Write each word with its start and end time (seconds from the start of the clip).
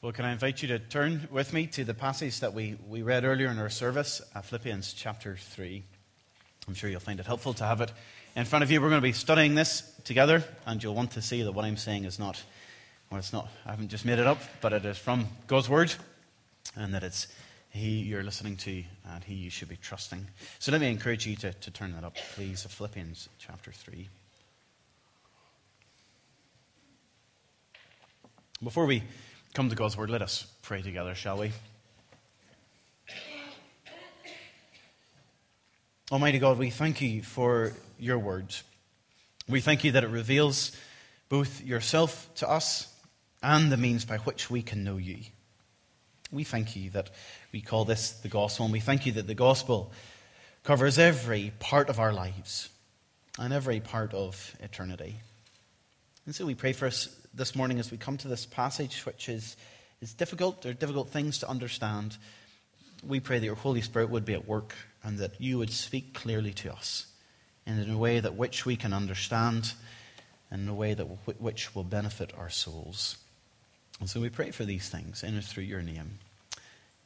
Well, 0.00 0.12
can 0.12 0.24
I 0.24 0.30
invite 0.30 0.62
you 0.62 0.68
to 0.68 0.78
turn 0.78 1.26
with 1.28 1.52
me 1.52 1.66
to 1.68 1.82
the 1.82 1.92
passage 1.92 2.38
that 2.38 2.54
we, 2.54 2.76
we 2.88 3.02
read 3.02 3.24
earlier 3.24 3.48
in 3.48 3.58
our 3.58 3.68
service, 3.68 4.22
uh, 4.32 4.42
Philippians 4.42 4.92
chapter 4.92 5.36
3. 5.36 5.82
I'm 6.68 6.74
sure 6.74 6.88
you'll 6.88 7.00
find 7.00 7.18
it 7.18 7.26
helpful 7.26 7.52
to 7.54 7.64
have 7.64 7.80
it 7.80 7.90
in 8.36 8.44
front 8.44 8.62
of 8.62 8.70
you. 8.70 8.80
We're 8.80 8.90
going 8.90 9.00
to 9.00 9.08
be 9.08 9.10
studying 9.10 9.56
this 9.56 9.92
together, 10.04 10.44
and 10.66 10.80
you'll 10.80 10.94
want 10.94 11.10
to 11.12 11.20
see 11.20 11.42
that 11.42 11.50
what 11.50 11.64
I'm 11.64 11.76
saying 11.76 12.04
is 12.04 12.20
not, 12.20 12.40
well, 13.10 13.18
it's 13.18 13.32
not, 13.32 13.48
I 13.66 13.70
haven't 13.70 13.88
just 13.88 14.04
made 14.04 14.20
it 14.20 14.26
up, 14.28 14.38
but 14.60 14.72
it 14.72 14.84
is 14.84 14.96
from 14.96 15.26
God's 15.48 15.68
Word, 15.68 15.92
and 16.76 16.94
that 16.94 17.02
it's 17.02 17.26
He 17.70 17.98
you're 17.98 18.22
listening 18.22 18.56
to, 18.58 18.84
and 19.10 19.24
He 19.24 19.34
you 19.34 19.50
should 19.50 19.68
be 19.68 19.78
trusting. 19.78 20.24
So 20.60 20.70
let 20.70 20.80
me 20.80 20.92
encourage 20.92 21.26
you 21.26 21.34
to, 21.34 21.52
to 21.52 21.70
turn 21.72 21.92
that 21.94 22.04
up, 22.04 22.16
please, 22.36 22.62
Philippians 22.62 23.28
chapter 23.40 23.72
3. 23.72 24.08
Before 28.62 28.86
we 28.86 29.02
come 29.58 29.68
to 29.68 29.74
God's 29.74 29.96
Word, 29.96 30.08
let 30.08 30.22
us 30.22 30.46
pray 30.62 30.82
together, 30.82 31.16
shall 31.16 31.38
we? 31.38 31.50
Almighty 36.12 36.38
God, 36.38 36.58
we 36.58 36.70
thank 36.70 37.00
you 37.00 37.24
for 37.24 37.72
your 37.98 38.20
word. 38.20 38.54
We 39.48 39.60
thank 39.60 39.82
you 39.82 39.90
that 39.90 40.04
it 40.04 40.10
reveals 40.10 40.70
both 41.28 41.60
yourself 41.60 42.32
to 42.36 42.48
us 42.48 42.86
and 43.42 43.72
the 43.72 43.76
means 43.76 44.04
by 44.04 44.18
which 44.18 44.48
we 44.48 44.62
can 44.62 44.84
know 44.84 44.96
you. 44.96 45.18
We 46.30 46.44
thank 46.44 46.76
you 46.76 46.90
that 46.90 47.10
we 47.50 47.60
call 47.60 47.84
this 47.84 48.12
the 48.12 48.28
gospel, 48.28 48.66
and 48.66 48.72
we 48.72 48.78
thank 48.78 49.06
you 49.06 49.12
that 49.14 49.26
the 49.26 49.34
gospel 49.34 49.90
covers 50.62 51.00
every 51.00 51.52
part 51.58 51.88
of 51.88 51.98
our 51.98 52.12
lives 52.12 52.68
and 53.40 53.52
every 53.52 53.80
part 53.80 54.14
of 54.14 54.54
eternity. 54.60 55.16
And 56.28 56.34
so 56.34 56.44
we 56.44 56.54
pray 56.54 56.74
for 56.74 56.84
us 56.84 57.08
this 57.32 57.56
morning 57.56 57.78
as 57.78 57.90
we 57.90 57.96
come 57.96 58.18
to 58.18 58.28
this 58.28 58.44
passage, 58.44 59.06
which 59.06 59.30
is, 59.30 59.56
is 60.02 60.12
difficult. 60.12 60.60
There 60.60 60.72
are 60.72 60.74
difficult 60.74 61.08
things 61.08 61.38
to 61.38 61.48
understand. 61.48 62.18
We 63.02 63.18
pray 63.18 63.38
that 63.38 63.46
your 63.46 63.54
Holy 63.54 63.80
Spirit 63.80 64.10
would 64.10 64.26
be 64.26 64.34
at 64.34 64.46
work 64.46 64.74
and 65.02 65.16
that 65.20 65.40
you 65.40 65.56
would 65.56 65.70
speak 65.70 66.12
clearly 66.12 66.52
to 66.52 66.70
us 66.70 67.06
and 67.66 67.80
in 67.80 67.88
a 67.88 67.96
way 67.96 68.20
that 68.20 68.34
which 68.34 68.66
we 68.66 68.76
can 68.76 68.92
understand 68.92 69.72
and 70.50 70.64
in 70.64 70.68
a 70.68 70.74
way 70.74 70.92
that 70.92 71.06
which 71.40 71.74
will 71.74 71.82
benefit 71.82 72.34
our 72.36 72.50
souls. 72.50 73.16
And 73.98 74.10
so 74.10 74.20
we 74.20 74.28
pray 74.28 74.50
for 74.50 74.66
these 74.66 74.86
things 74.86 75.22
in 75.22 75.32
and 75.32 75.42
through 75.42 75.64
your 75.64 75.80
name. 75.80 76.18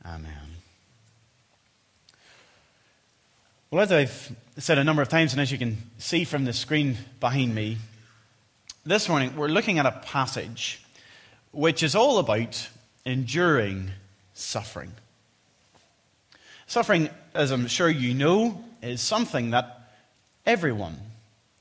Amen. 0.04 0.56
Well, 3.70 3.82
as 3.82 3.92
I've 3.92 4.36
said 4.58 4.78
a 4.78 4.84
number 4.84 5.00
of 5.00 5.08
times, 5.08 5.32
and 5.32 5.40
as 5.40 5.52
you 5.52 5.58
can 5.58 5.76
see 5.98 6.24
from 6.24 6.44
the 6.44 6.52
screen 6.52 6.96
behind 7.20 7.54
me, 7.54 7.78
this 8.84 9.08
morning 9.08 9.36
we're 9.36 9.46
looking 9.46 9.78
at 9.78 9.86
a 9.86 9.92
passage 9.92 10.82
which 11.52 11.84
is 11.84 11.94
all 11.94 12.18
about 12.18 12.68
enduring 13.04 13.90
suffering. 14.34 14.92
Suffering, 16.66 17.08
as 17.34 17.52
I'm 17.52 17.68
sure 17.68 17.88
you 17.88 18.12
know, 18.12 18.64
is 18.82 19.00
something 19.00 19.50
that 19.50 19.92
everyone 20.46 20.96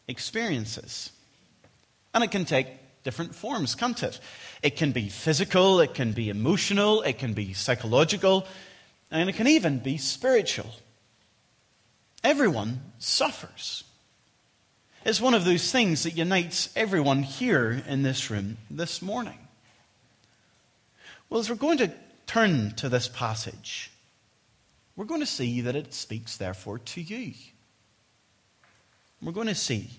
experiences. 0.07 1.11
And 2.13 2.23
it 2.23 2.31
can 2.31 2.45
take 2.45 2.67
different 3.03 3.35
forms, 3.35 3.75
can't 3.75 4.01
it? 4.01 4.19
It 4.63 4.75
can 4.75 4.91
be 4.91 5.09
physical, 5.09 5.79
it 5.79 5.93
can 5.93 6.13
be 6.13 6.29
emotional, 6.29 7.01
it 7.03 7.19
can 7.19 7.33
be 7.33 7.53
psychological, 7.53 8.47
and 9.11 9.29
it 9.29 9.33
can 9.33 9.47
even 9.47 9.79
be 9.79 9.97
spiritual. 9.97 10.71
Everyone 12.23 12.81
suffers. 12.97 13.83
It's 15.03 15.19
one 15.19 15.33
of 15.33 15.45
those 15.45 15.71
things 15.71 16.03
that 16.03 16.15
unites 16.15 16.69
everyone 16.75 17.23
here 17.23 17.81
in 17.87 18.03
this 18.03 18.29
room 18.29 18.57
this 18.69 19.01
morning. 19.01 19.39
Well, 21.27 21.39
as 21.39 21.49
we're 21.49 21.55
going 21.55 21.79
to 21.79 21.91
turn 22.27 22.75
to 22.75 22.87
this 22.87 23.07
passage, 23.07 23.91
we're 24.95 25.05
going 25.05 25.21
to 25.21 25.25
see 25.25 25.61
that 25.61 25.75
it 25.75 25.95
speaks, 25.95 26.37
therefore, 26.37 26.77
to 26.77 27.01
you. 27.01 27.33
We're 29.23 29.31
going 29.31 29.47
to 29.47 29.55
see 29.55 29.89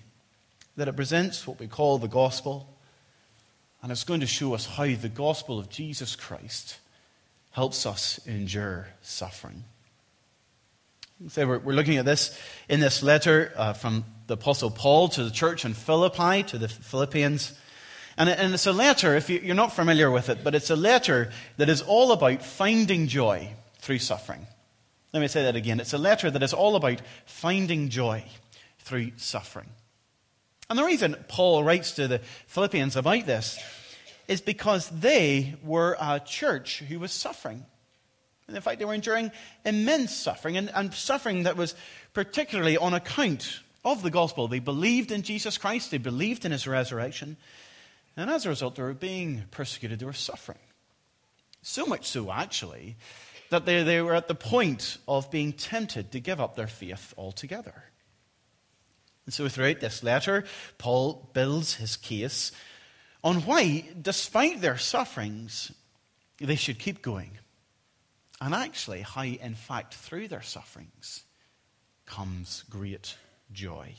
that 0.77 0.87
it 0.87 0.95
presents 0.95 1.45
what 1.45 1.59
we 1.59 1.67
call 1.67 1.97
the 1.97 2.07
gospel, 2.07 2.69
and 3.81 3.91
it's 3.91 4.05
going 4.05 4.21
to 4.21 4.25
show 4.25 4.53
us 4.53 4.65
how 4.65 4.85
the 4.85 5.09
gospel 5.09 5.59
of 5.59 5.69
Jesus 5.69 6.15
Christ 6.15 6.77
helps 7.51 7.85
us 7.85 8.21
endure 8.25 8.87
suffering. 9.01 9.65
So 11.27 11.45
we're, 11.45 11.73
looking 11.73 11.97
at 11.97 12.05
this 12.05 12.39
in 12.69 12.79
this 12.79 13.03
letter 13.03 13.51
uh, 13.55 13.73
from 13.73 14.05
the 14.27 14.35
Apostle 14.35 14.71
Paul 14.71 15.09
to 15.09 15.23
the 15.23 15.31
church 15.31 15.65
in 15.65 15.73
Philippi, 15.73 16.43
to 16.43 16.57
the 16.57 16.67
Philippians. 16.67 17.53
And, 18.17 18.29
it's 18.29 18.67
a 18.67 18.73
letter, 18.73 19.15
if 19.15 19.29
you're 19.29 19.55
not 19.55 19.73
familiar 19.73 20.11
with 20.11 20.29
it, 20.29 20.43
but 20.43 20.53
it's 20.53 20.69
a 20.69 20.75
letter 20.75 21.31
that 21.57 21.69
is 21.69 21.81
all 21.81 22.11
about 22.11 22.43
finding 22.43 23.07
joy 23.07 23.49
through 23.79 23.99
suffering. 23.99 24.45
Let 25.13 25.19
me 25.19 25.27
say 25.27 25.43
that 25.43 25.55
again. 25.55 25.79
It's 25.79 25.93
a 25.93 25.97
letter 25.97 26.29
that 26.29 26.43
is 26.43 26.53
all 26.53 26.75
about 26.75 27.01
finding 27.25 27.89
joy 27.89 28.23
through 28.79 29.11
suffering. 29.17 29.69
And 30.69 30.77
the 30.77 30.83
reason 30.83 31.15
Paul 31.27 31.63
writes 31.63 31.91
to 31.93 32.07
the 32.07 32.19
Philippians 32.47 32.95
about 32.95 33.25
this 33.25 33.59
is 34.27 34.41
because 34.41 34.89
they 34.89 35.55
were 35.63 35.97
a 35.99 36.19
church 36.19 36.79
who 36.79 36.99
was 36.99 37.11
suffering. 37.11 37.65
And 38.47 38.55
in 38.55 38.61
fact, 38.61 38.79
they 38.79 38.85
were 38.85 38.93
enduring 38.93 39.31
immense 39.65 40.15
suffering, 40.15 40.57
and, 40.57 40.69
and 40.73 40.93
suffering 40.93 41.43
that 41.43 41.57
was 41.57 41.75
particularly 42.13 42.77
on 42.77 42.93
account 42.93 43.59
of 43.85 44.01
the 44.01 44.09
gospel. 44.09 44.47
They 44.47 44.59
believed 44.59 45.11
in 45.11 45.23
Jesus 45.23 45.57
Christ, 45.57 45.91
they 45.91 45.97
believed 45.97 46.45
in 46.45 46.51
his 46.51 46.67
resurrection, 46.67 47.37
and 48.15 48.29
as 48.29 48.45
a 48.45 48.49
result, 48.49 48.75
they 48.75 48.83
were 48.83 48.93
being 48.93 49.43
persecuted, 49.51 49.99
they 49.99 50.05
were 50.05 50.13
suffering. 50.13 50.59
So 51.61 51.85
much 51.85 52.07
so, 52.07 52.31
actually, 52.31 52.97
that 53.49 53.65
they, 53.65 53.83
they 53.83 54.01
were 54.01 54.15
at 54.15 54.27
the 54.27 54.35
point 54.35 54.97
of 55.07 55.31
being 55.31 55.53
tempted 55.53 56.11
to 56.11 56.19
give 56.19 56.39
up 56.39 56.55
their 56.55 56.67
faith 56.67 57.13
altogether. 57.17 57.83
And 59.25 59.33
so, 59.33 59.47
throughout 59.47 59.79
this 59.79 60.03
letter, 60.03 60.43
Paul 60.77 61.29
builds 61.33 61.75
his 61.75 61.95
case 61.95 62.51
on 63.23 63.37
why, 63.45 63.85
despite 63.99 64.59
their 64.59 64.77
sufferings, 64.77 65.71
they 66.39 66.55
should 66.55 66.77
keep 66.77 67.01
going. 67.01 67.37
And 68.41 68.53
actually, 68.53 69.01
how, 69.01 69.23
in 69.23 69.55
fact, 69.55 69.93
through 69.93 70.27
their 70.27 70.41
sufferings 70.41 71.23
comes 72.05 72.63
great 72.69 73.15
joy. 73.53 73.93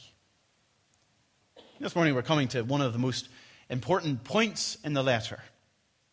This 1.80 1.94
morning, 1.94 2.14
we're 2.14 2.22
coming 2.22 2.48
to 2.48 2.62
one 2.62 2.80
of 2.80 2.92
the 2.92 2.98
most 2.98 3.28
important 3.70 4.24
points 4.24 4.76
in 4.84 4.92
the 4.92 5.02
letter, 5.02 5.40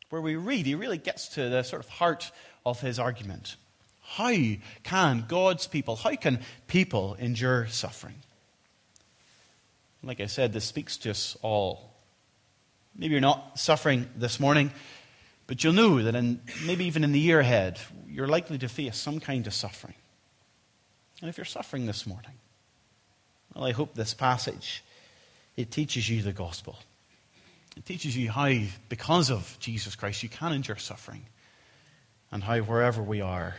where 0.09 0.21
we 0.21 0.35
read, 0.35 0.65
he 0.65 0.75
really 0.75 0.97
gets 0.97 1.29
to 1.29 1.49
the 1.49 1.63
sort 1.63 1.83
of 1.83 1.89
heart 1.89 2.31
of 2.65 2.81
his 2.81 2.99
argument. 2.99 3.55
How 4.01 4.33
can 4.83 5.25
God's 5.27 5.67
people, 5.67 5.95
how 5.95 6.15
can 6.15 6.39
people 6.67 7.15
endure 7.19 7.67
suffering? 7.67 8.15
Like 10.03 10.19
I 10.19 10.25
said, 10.25 10.51
this 10.51 10.65
speaks 10.65 10.97
to 10.97 11.11
us 11.11 11.37
all. 11.41 11.93
Maybe 12.95 13.11
you're 13.11 13.21
not 13.21 13.59
suffering 13.59 14.09
this 14.15 14.39
morning, 14.39 14.71
but 15.47 15.63
you'll 15.63 15.73
know 15.73 16.01
that 16.01 16.15
in, 16.15 16.41
maybe 16.65 16.85
even 16.85 17.03
in 17.03 17.11
the 17.11 17.19
year 17.19 17.39
ahead, 17.39 17.79
you're 18.07 18.27
likely 18.27 18.57
to 18.57 18.67
face 18.67 18.97
some 18.97 19.19
kind 19.19 19.45
of 19.47 19.53
suffering. 19.53 19.93
And 21.21 21.29
if 21.29 21.37
you're 21.37 21.45
suffering 21.45 21.85
this 21.85 22.07
morning, 22.07 22.33
well, 23.53 23.65
I 23.65 23.71
hope 23.71 23.93
this 23.93 24.13
passage 24.13 24.83
it 25.57 25.71
teaches 25.71 26.09
you 26.09 26.21
the 26.21 26.31
gospel. 26.31 26.77
It 27.77 27.85
teaches 27.85 28.15
you 28.17 28.29
how, 28.29 28.51
because 28.89 29.29
of 29.29 29.57
Jesus 29.59 29.95
Christ, 29.95 30.23
you 30.23 30.29
can 30.29 30.53
endure 30.53 30.77
suffering, 30.77 31.25
and 32.31 32.43
how 32.43 32.57
wherever 32.59 33.01
we 33.01 33.21
are, 33.21 33.55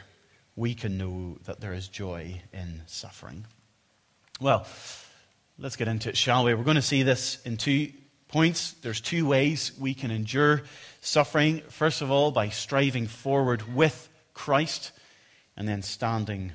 we 0.56 0.74
can 0.74 0.98
know 0.98 1.38
that 1.44 1.60
there 1.60 1.72
is 1.72 1.88
joy 1.88 2.40
in 2.52 2.82
suffering. 2.86 3.46
Well, 4.40 4.66
let's 5.58 5.76
get 5.76 5.88
into 5.88 6.08
it, 6.08 6.16
shall 6.16 6.44
we? 6.44 6.54
We're 6.54 6.64
going 6.64 6.76
to 6.76 6.82
see 6.82 7.02
this 7.02 7.40
in 7.44 7.56
two 7.56 7.92
points. 8.28 8.72
There's 8.72 9.00
two 9.00 9.26
ways 9.26 9.72
we 9.78 9.94
can 9.94 10.10
endure 10.10 10.62
suffering. 11.00 11.60
First 11.68 12.02
of 12.02 12.10
all, 12.10 12.30
by 12.32 12.48
striving 12.48 13.06
forward 13.06 13.74
with 13.74 14.08
Christ, 14.34 14.92
and 15.56 15.68
then 15.68 15.82
standing 15.82 16.52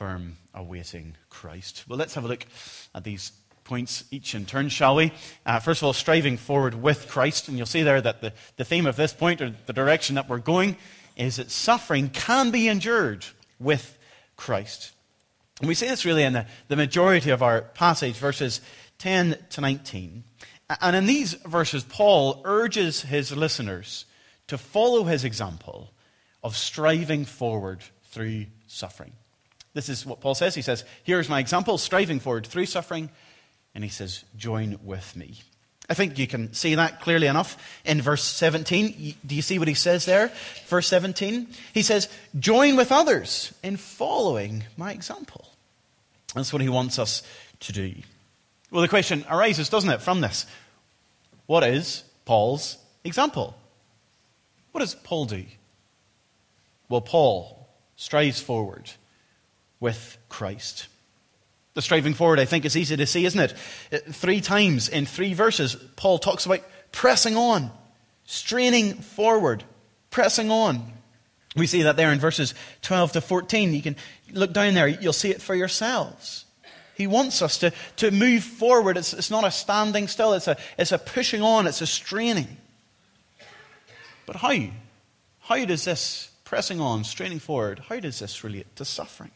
firm, 0.00 0.38
awaiting 0.54 1.14
Christ. 1.28 1.84
Well, 1.86 1.98
let's 1.98 2.14
have 2.14 2.24
a 2.24 2.28
look 2.28 2.46
at 2.94 3.04
these 3.04 3.32
points 3.64 4.04
each 4.10 4.34
in 4.34 4.46
turn, 4.46 4.70
shall 4.70 4.96
we? 4.96 5.12
Uh, 5.44 5.58
first 5.58 5.82
of 5.82 5.86
all, 5.86 5.92
striving 5.92 6.38
forward 6.38 6.74
with 6.74 7.06
Christ. 7.06 7.48
And 7.48 7.58
you'll 7.58 7.66
see 7.66 7.82
there 7.82 8.00
that 8.00 8.22
the, 8.22 8.32
the 8.56 8.64
theme 8.64 8.86
of 8.86 8.96
this 8.96 9.12
point, 9.12 9.42
or 9.42 9.54
the 9.66 9.74
direction 9.74 10.14
that 10.14 10.26
we're 10.26 10.38
going, 10.38 10.78
is 11.18 11.36
that 11.36 11.50
suffering 11.50 12.08
can 12.08 12.50
be 12.50 12.66
endured 12.66 13.26
with 13.58 13.98
Christ. 14.36 14.92
And 15.60 15.68
we 15.68 15.74
see 15.74 15.88
this 15.88 16.06
really 16.06 16.22
in 16.22 16.32
the, 16.32 16.46
the 16.68 16.76
majority 16.76 17.28
of 17.28 17.42
our 17.42 17.60
passage, 17.60 18.14
verses 18.14 18.62
10 19.00 19.36
to 19.50 19.60
19. 19.60 20.24
And 20.80 20.96
in 20.96 21.04
these 21.04 21.34
verses, 21.34 21.84
Paul 21.84 22.40
urges 22.46 23.02
his 23.02 23.36
listeners 23.36 24.06
to 24.46 24.56
follow 24.56 25.04
his 25.04 25.24
example 25.24 25.92
of 26.42 26.56
striving 26.56 27.26
forward 27.26 27.80
through 28.04 28.46
suffering. 28.66 29.12
This 29.74 29.88
is 29.88 30.04
what 30.04 30.20
Paul 30.20 30.34
says. 30.34 30.54
He 30.54 30.62
says, 30.62 30.84
Here's 31.04 31.28
my 31.28 31.40
example, 31.40 31.78
striving 31.78 32.20
forward 32.20 32.46
through 32.46 32.66
suffering. 32.66 33.10
And 33.74 33.84
he 33.84 33.90
says, 33.90 34.24
Join 34.36 34.78
with 34.82 35.16
me. 35.16 35.40
I 35.88 35.94
think 35.94 36.18
you 36.18 36.28
can 36.28 36.52
see 36.52 36.76
that 36.76 37.00
clearly 37.00 37.26
enough 37.26 37.56
in 37.84 38.00
verse 38.00 38.22
17. 38.22 39.16
Do 39.26 39.34
you 39.34 39.42
see 39.42 39.58
what 39.58 39.66
he 39.66 39.74
says 39.74 40.04
there? 40.04 40.30
Verse 40.66 40.86
17. 40.86 41.48
He 41.74 41.82
says, 41.82 42.08
Join 42.38 42.76
with 42.76 42.92
others 42.92 43.52
in 43.62 43.76
following 43.76 44.64
my 44.76 44.92
example. 44.92 45.48
That's 46.34 46.52
what 46.52 46.62
he 46.62 46.68
wants 46.68 46.98
us 46.98 47.22
to 47.60 47.72
do. 47.72 47.92
Well, 48.70 48.82
the 48.82 48.88
question 48.88 49.24
arises, 49.28 49.68
doesn't 49.68 49.90
it, 49.90 50.00
from 50.00 50.20
this? 50.20 50.46
What 51.46 51.64
is 51.64 52.04
Paul's 52.24 52.78
example? 53.02 53.56
What 54.70 54.80
does 54.80 54.94
Paul 54.94 55.24
do? 55.24 55.44
Well, 56.88 57.00
Paul 57.00 57.68
strives 57.96 58.40
forward 58.40 58.90
with 59.80 60.18
Christ. 60.28 60.88
The 61.74 61.82
striving 61.82 62.14
forward, 62.14 62.38
I 62.38 62.44
think, 62.44 62.64
is 62.64 62.76
easy 62.76 62.96
to 62.96 63.06
see, 63.06 63.24
isn't 63.24 63.40
it? 63.40 63.52
Three 64.12 64.40
times 64.40 64.88
in 64.88 65.06
three 65.06 65.34
verses, 65.34 65.76
Paul 65.96 66.18
talks 66.18 66.46
about 66.46 66.60
pressing 66.92 67.36
on, 67.36 67.70
straining 68.24 68.94
forward, 68.94 69.64
pressing 70.10 70.50
on. 70.50 70.92
We 71.56 71.66
see 71.66 71.82
that 71.82 71.96
there 71.96 72.12
in 72.12 72.18
verses 72.20 72.54
12 72.82 73.12
to 73.12 73.20
14. 73.20 73.72
You 73.72 73.82
can 73.82 73.96
look 74.32 74.52
down 74.52 74.74
there, 74.74 74.88
you'll 74.88 75.12
see 75.12 75.30
it 75.30 75.42
for 75.42 75.54
yourselves. 75.54 76.44
He 76.94 77.06
wants 77.06 77.40
us 77.40 77.58
to, 77.58 77.72
to 77.96 78.10
move 78.10 78.44
forward. 78.44 78.96
It's, 78.96 79.14
it's 79.14 79.30
not 79.30 79.44
a 79.44 79.50
standing 79.50 80.06
still, 80.06 80.34
it's 80.34 80.48
a, 80.48 80.56
it's 80.76 80.92
a 80.92 80.98
pushing 80.98 81.40
on, 81.40 81.66
it's 81.66 81.80
a 81.80 81.86
straining. 81.86 82.56
But 84.26 84.36
how? 84.36 84.54
How 85.40 85.64
does 85.64 85.84
this 85.84 86.30
pressing 86.44 86.80
on, 86.80 87.04
straining 87.04 87.38
forward, 87.38 87.78
how 87.88 88.00
does 88.00 88.18
this 88.18 88.44
relate 88.44 88.76
to 88.76 88.84
suffering? 88.84 89.30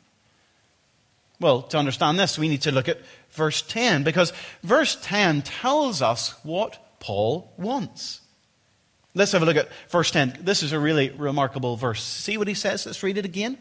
Well, 1.41 1.63
to 1.63 1.79
understand 1.79 2.19
this, 2.19 2.39
we 2.39 2.49
need 2.49 2.63
to 2.63 2.73
look 2.73 2.89
at 2.89 3.01
verse 3.31 3.63
10, 3.63 4.05
because 4.05 4.33
verse 4.63 4.97
10 5.03 5.43
tells 5.43 6.01
us 6.01 6.35
what 6.45 7.01
Paul 7.01 7.53
wants. 7.57 8.21
Let's 9.15 9.33
have 9.33 9.43
a 9.43 9.47
look 9.47 9.57
at 9.57 9.69
verse 9.89 10.11
10. 10.11 10.39
This 10.41 10.63
is 10.63 10.73
a 10.73 10.79
really 10.79 11.11
remarkable 11.11 11.77
verse. 11.77 12.03
See 12.03 12.37
what 12.37 12.49
he 12.49 12.55
says? 12.55 12.87
Let's 12.87 13.03
read 13.03 13.19
it 13.19 13.25
again. 13.25 13.59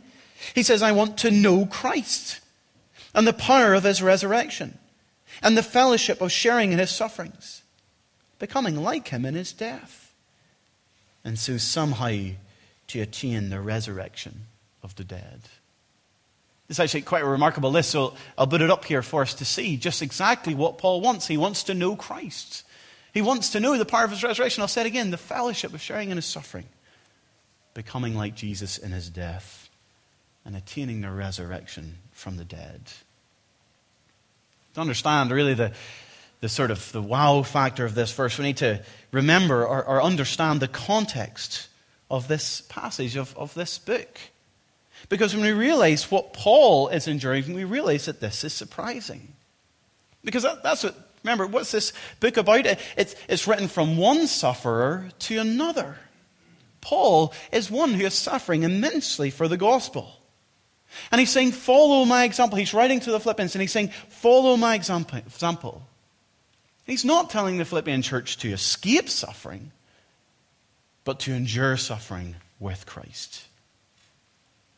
He 0.56 0.64
says, 0.64 0.82
I 0.82 0.92
want 0.92 1.18
to 1.20 1.32
know 1.32 1.66
Christ 1.66 2.40
and 3.14 3.28
the 3.28 3.34
power 3.34 3.74
of 3.74 3.84
his 3.84 4.02
resurrection 4.02 4.78
and 5.42 5.58
the 5.58 5.64
fellowship 5.64 6.22
of 6.22 6.32
sharing 6.32 6.72
in 6.72 6.80
his 6.80 6.92
sufferings, 6.92 7.64
becoming 8.40 8.76
like 8.76 9.10
him 9.10 9.26
in 9.26 9.36
his 9.36 9.54
death, 9.54 10.14
and 11.24 11.40
so 11.40 11.58
somehow 11.58 12.32
to 12.88 13.02
attain 13.02 13.50
the 13.50 13.62
resurrection 13.62 14.48
of 14.82 14.96
the 14.96 15.04
dead. 15.04 15.42
It's 16.74 16.80
actually 16.80 17.04
quite 17.04 17.22
a 17.22 17.28
remarkable 17.28 17.70
list, 17.70 17.92
so 17.92 18.16
I'll 18.36 18.48
put 18.48 18.64
it 18.64 18.72
up 18.72 18.84
here 18.84 19.04
for 19.04 19.22
us 19.22 19.36
to 19.36 19.46
see 19.46 19.78
just 19.78 20.02
exactly 20.02 20.56
what 20.56 20.80
Paul 20.80 21.02
wants. 21.02 21.28
He 21.28 21.38
wants 21.38 21.62
to 21.66 21.76
know 21.76 21.96
Christ. 21.96 22.64
He 23.14 23.22
wants 23.22 23.52
to 23.52 23.60
know 23.60 23.78
the 23.78 23.86
power 23.86 24.06
of 24.06 24.10
his 24.10 24.24
resurrection. 24.24 24.62
I'll 24.62 24.68
say 24.68 24.82
it 24.82 24.88
again 24.88 25.12
the 25.12 25.18
fellowship 25.18 25.76
of 25.76 25.84
sharing 25.84 26.10
in 26.10 26.16
his 26.16 26.26
suffering, 26.26 26.66
becoming 27.76 28.16
like 28.16 28.34
Jesus 28.34 28.80
in 28.80 28.90
his 28.90 29.08
death, 29.08 29.70
and 30.46 30.56
attaining 30.56 31.02
the 31.02 31.12
resurrection 31.12 32.00
from 32.12 32.38
the 32.38 32.44
dead. 32.44 32.82
To 34.74 34.82
understand 34.82 35.30
really 35.30 35.54
the, 35.54 35.74
the 36.40 36.50
sort 36.50 36.72
of 36.72 36.92
the 36.92 37.04
wow 37.04 37.44
factor 37.44 37.86
of 37.86 37.94
this 37.94 38.12
verse, 38.12 38.40
we 38.40 38.46
need 38.46 38.58
to 38.58 38.82
remember 39.12 39.64
or, 39.64 39.86
or 39.86 40.02
understand 40.02 40.60
the 40.60 40.68
context 40.68 41.68
of 42.10 42.28
this 42.28 42.62
passage, 42.62 43.16
of, 43.16 43.38
of 43.38 43.54
this 43.54 43.78
book. 43.78 44.18
Because 45.10 45.36
when 45.36 45.44
we 45.44 45.52
realize 45.52 46.10
what 46.10 46.34
Paul 46.34 46.90
is 46.90 47.08
enduring, 47.08 47.54
we 47.54 47.64
realize 47.64 48.06
that 48.06 48.20
this 48.20 48.44
is 48.44 48.54
surprising. 48.54 49.34
Because 50.24 50.44
that, 50.44 50.64
that's 50.64 50.84
what, 50.84 50.96
remember, 51.24 51.48
what's 51.48 51.72
this 51.72 51.94
book 52.20 52.38
about? 52.38 52.66
It's, 52.98 53.16
it's 53.28 53.48
written 53.48 53.68
from 53.68 53.98
one 53.98 54.28
sufferer 54.28 55.10
to 55.20 55.40
another. 55.40 55.98
Paul 56.82 57.34
is 57.52 57.72
one 57.72 57.94
who 57.94 58.06
is 58.06 58.14
suffering 58.14 58.64
immensely 58.64 59.30
for 59.30 59.48
the 59.48 59.58
gospel. 59.58 60.20
And 61.12 61.20
he's 61.20 61.32
saying, 61.32 61.52
Follow 61.52 62.06
my 62.06 62.24
example. 62.24 62.58
He's 62.58 62.74
writing 62.74 63.00
to 63.02 63.12
the 63.12 63.20
Philippians 63.20 63.56
and 63.56 63.62
he's 63.62 63.72
saying, 63.72 63.90
Follow 64.10 64.58
my 64.58 64.76
example. 64.76 65.82
He's 66.86 67.06
not 67.06 67.30
telling 67.30 67.58
the 67.58 67.66
Philippian 67.66 68.02
church 68.02 68.38
to 68.40 68.52
escape 68.52 69.10
suffering, 69.10 69.72
but 71.06 71.20
to 71.22 71.34
endure 71.34 71.78
suffering 71.78 72.36
with 72.60 72.86
Christ. 72.86 73.46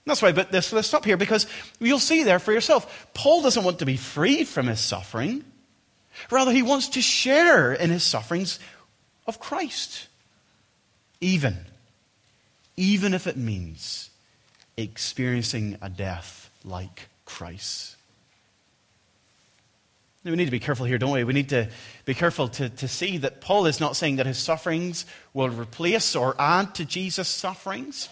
That's 0.06 0.22
why 0.22 0.30
I 0.30 0.34
put 0.34 0.52
this 0.52 0.72
list 0.72 0.94
up 0.94 1.04
here, 1.04 1.18
because 1.18 1.48
you'll 1.80 2.00
see 2.00 2.24
there 2.24 2.40
for 2.40 2.52
yourself. 2.52 3.10
Paul 3.14 3.42
doesn't 3.42 3.64
want 3.64 3.80
to 3.80 3.86
be 3.86 3.98
free 3.98 4.44
from 4.44 4.68
his 4.68 4.80
suffering. 4.80 5.44
Rather, 6.30 6.52
he 6.52 6.62
wants 6.62 6.90
to 6.90 7.02
share 7.02 7.74
in 7.74 7.90
his 7.90 8.04
sufferings 8.04 8.60
of 9.26 9.40
Christ. 9.40 10.08
Even, 11.22 11.58
even 12.78 13.14
if 13.14 13.26
it 13.26 13.36
means 13.36 14.12
experiencing 14.78 15.78
a 15.82 15.90
death 15.90 16.52
like 16.64 17.08
Christ. 17.26 17.96
We 20.24 20.36
need 20.36 20.46
to 20.46 20.52
be 20.52 20.60
careful 20.60 20.86
here, 20.88 20.98
don't 20.98 21.12
we? 21.12 21.24
We 21.24 21.34
need 21.34 21.50
to 21.50 21.70
be 22.06 22.16
careful 22.16 22.48
to, 22.50 22.70
to 22.70 22.88
see 22.88 23.20
that 23.20 23.42
Paul 23.42 23.68
is 23.68 23.80
not 23.80 23.96
saying 23.96 24.16
that 24.16 24.26
his 24.26 24.40
sufferings 24.40 25.06
will 25.34 25.50
replace 25.50 26.16
or 26.16 26.36
add 26.40 26.74
to 26.76 26.86
Jesus' 26.86 27.28
sufferings. 27.28 28.10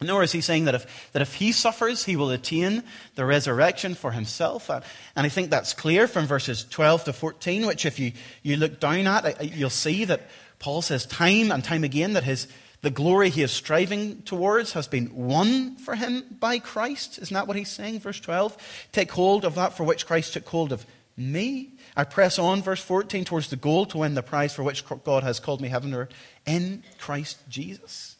Nor 0.00 0.22
is 0.22 0.32
he 0.32 0.40
saying 0.40 0.66
that 0.66 0.76
if, 0.76 1.10
that 1.12 1.22
if 1.22 1.34
he 1.34 1.50
suffers, 1.50 2.04
he 2.04 2.14
will 2.14 2.30
attain 2.30 2.84
the 3.16 3.24
resurrection 3.24 3.94
for 3.94 4.12
himself. 4.12 4.70
And 4.70 4.82
I 5.16 5.28
think 5.28 5.50
that's 5.50 5.74
clear 5.74 6.06
from 6.06 6.26
verses 6.26 6.64
12 6.64 7.04
to 7.04 7.12
14, 7.12 7.66
which, 7.66 7.84
if 7.84 7.98
you, 7.98 8.12
you 8.42 8.56
look 8.56 8.78
down 8.78 9.06
at, 9.08 9.24
uh, 9.24 9.42
you'll 9.42 9.70
see 9.70 10.04
that 10.04 10.28
Paul 10.60 10.82
says 10.82 11.04
time 11.04 11.50
and 11.50 11.64
time 11.64 11.82
again 11.82 12.12
that 12.12 12.22
his, 12.22 12.46
the 12.82 12.90
glory 12.90 13.28
he 13.30 13.42
is 13.42 13.50
striving 13.50 14.22
towards 14.22 14.72
has 14.74 14.86
been 14.86 15.14
won 15.14 15.76
for 15.76 15.96
him 15.96 16.24
by 16.38 16.60
Christ. 16.60 17.18
Isn't 17.18 17.34
that 17.34 17.48
what 17.48 17.56
he's 17.56 17.70
saying? 17.70 17.98
Verse 17.98 18.20
12. 18.20 18.56
Take 18.92 19.10
hold 19.10 19.44
of 19.44 19.56
that 19.56 19.76
for 19.76 19.82
which 19.82 20.06
Christ 20.06 20.34
took 20.34 20.46
hold 20.46 20.72
of 20.72 20.86
me. 21.16 21.72
I 21.96 22.04
press 22.04 22.38
on, 22.38 22.62
verse 22.62 22.82
14, 22.82 23.24
towards 23.24 23.50
the 23.50 23.56
goal 23.56 23.84
to 23.86 23.98
win 23.98 24.14
the 24.14 24.22
prize 24.22 24.54
for 24.54 24.62
which 24.62 24.84
God 25.02 25.24
has 25.24 25.40
called 25.40 25.60
me 25.60 25.68
heavenward 25.68 26.14
in 26.46 26.84
Christ 26.98 27.38
Jesus. 27.48 28.17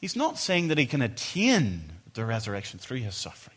He's 0.00 0.16
not 0.16 0.38
saying 0.38 0.68
that 0.68 0.78
he 0.78 0.86
can 0.86 1.02
attain 1.02 1.92
the 2.14 2.24
resurrection 2.24 2.78
through 2.78 2.98
his 2.98 3.14
suffering. 3.14 3.56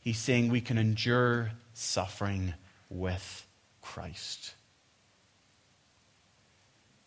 He's 0.00 0.18
saying 0.18 0.50
we 0.50 0.60
can 0.60 0.78
endure 0.78 1.52
suffering 1.74 2.54
with 2.90 3.46
Christ. 3.80 4.54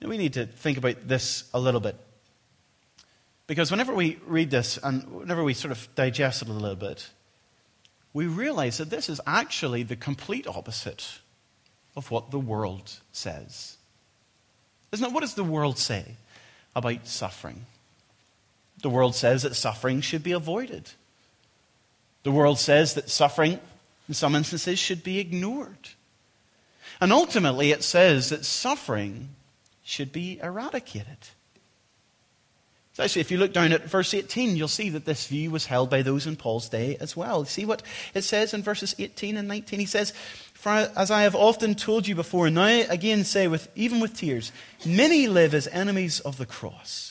Now 0.02 0.10
we 0.10 0.18
need 0.18 0.34
to 0.34 0.46
think 0.46 0.78
about 0.78 1.08
this 1.08 1.50
a 1.54 1.60
little 1.60 1.80
bit. 1.80 1.96
Because 3.48 3.72
whenever 3.72 3.94
we 3.94 4.19
read 4.26 4.52
this 4.52 4.78
and 4.78 5.04
whenever 5.12 5.44
we 5.44 5.54
sort 5.54 5.72
of 5.72 5.88
digest 5.95 6.42
it 6.42 6.50
a 6.50 6.54
little 6.54 6.76
bit, 6.76 7.10
we 8.14 8.26
realize 8.26 8.78
that 8.78 8.90
this 8.90 9.10
is 9.10 9.22
actually 9.26 9.83
the 9.83 9.95
complete 9.95 10.48
opposite 10.48 11.19
of 11.95 12.12
what 12.12 12.31
the 12.31 12.40
world 12.40 13.00
says. 13.12 13.78
Isn't 14.92 15.06
it? 15.06 15.14
What 15.14 15.22
does 15.22 15.36
the 15.36 15.44
world 15.44 15.78
say 15.78 16.16
about 16.76 17.07
suffering? 17.07 17.66
The 18.81 18.90
world 18.90 19.16
says 19.16 19.44
that 19.44 19.56
suffering 19.56 20.02
should 20.02 20.24
be 20.24 20.31
avoided. 20.31 20.92
The 22.24 22.31
world 22.31 22.59
says 22.59 22.94
that 22.94 23.09
suffering, 23.09 23.59
in 24.07 24.14
some 24.14 24.36
instances, 24.36 24.80
should 24.80 25.04
be 25.04 25.19
ignored. 25.19 25.90
And 27.02 27.14
ultimately, 27.14 27.71
it 27.71 27.83
says 27.83 28.30
that 28.30 28.45
suffering 28.45 29.30
should 29.83 30.12
be 30.12 30.40
eradicated. 30.42 31.18
So 32.94 33.04
actually, 33.04 33.21
if 33.21 33.31
you 33.31 33.38
look 33.38 33.54
down 33.54 33.71
at 33.71 33.86
verse 33.86 34.14
18, 34.14 34.57
you'll 34.57 34.68
see 34.68 34.90
that 34.90 35.06
this 35.06 35.28
view 35.28 35.52
was 35.52 35.68
held 35.68 35.90
by 35.90 36.02
those 36.02 36.28
in 36.28 36.36
Paul's 36.36 36.68
day 36.68 36.98
as 37.00 37.16
well. 37.16 37.45
See 37.45 37.64
what 37.64 37.81
it 38.14 38.24
says 38.24 38.54
in 38.54 38.62
verses 38.62 38.94
18 39.00 39.38
and 39.38 39.48
19? 39.48 39.80
He 39.80 39.86
says, 39.86 40.12
For 40.54 40.69
as 40.69 41.09
I 41.09 41.21
have 41.21 41.36
often 41.36 41.76
told 41.76 42.07
you 42.07 42.16
before, 42.16 42.50
now 42.50 42.83
again 42.90 43.24
say, 43.24 43.48
with, 43.48 43.69
even 43.74 44.02
with 44.02 44.18
tears, 44.18 44.52
many 44.86 45.28
live 45.28 45.54
as 45.54 45.69
enemies 45.69 46.19
of 46.19 46.38
the 46.38 46.45
cross. 46.45 47.08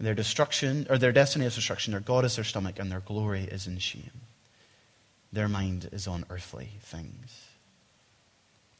Their 0.00 0.14
destruction, 0.14 0.86
or 0.88 0.98
their 0.98 1.12
destiny 1.12 1.44
is 1.44 1.56
destruction, 1.56 1.90
their 1.90 2.00
God 2.00 2.24
is 2.24 2.36
their 2.36 2.44
stomach, 2.44 2.78
and 2.78 2.90
their 2.90 3.00
glory 3.00 3.42
is 3.42 3.66
in 3.66 3.78
shame. 3.78 4.10
Their 5.32 5.48
mind 5.48 5.88
is 5.92 6.06
on 6.06 6.24
earthly 6.30 6.70
things. 6.82 7.44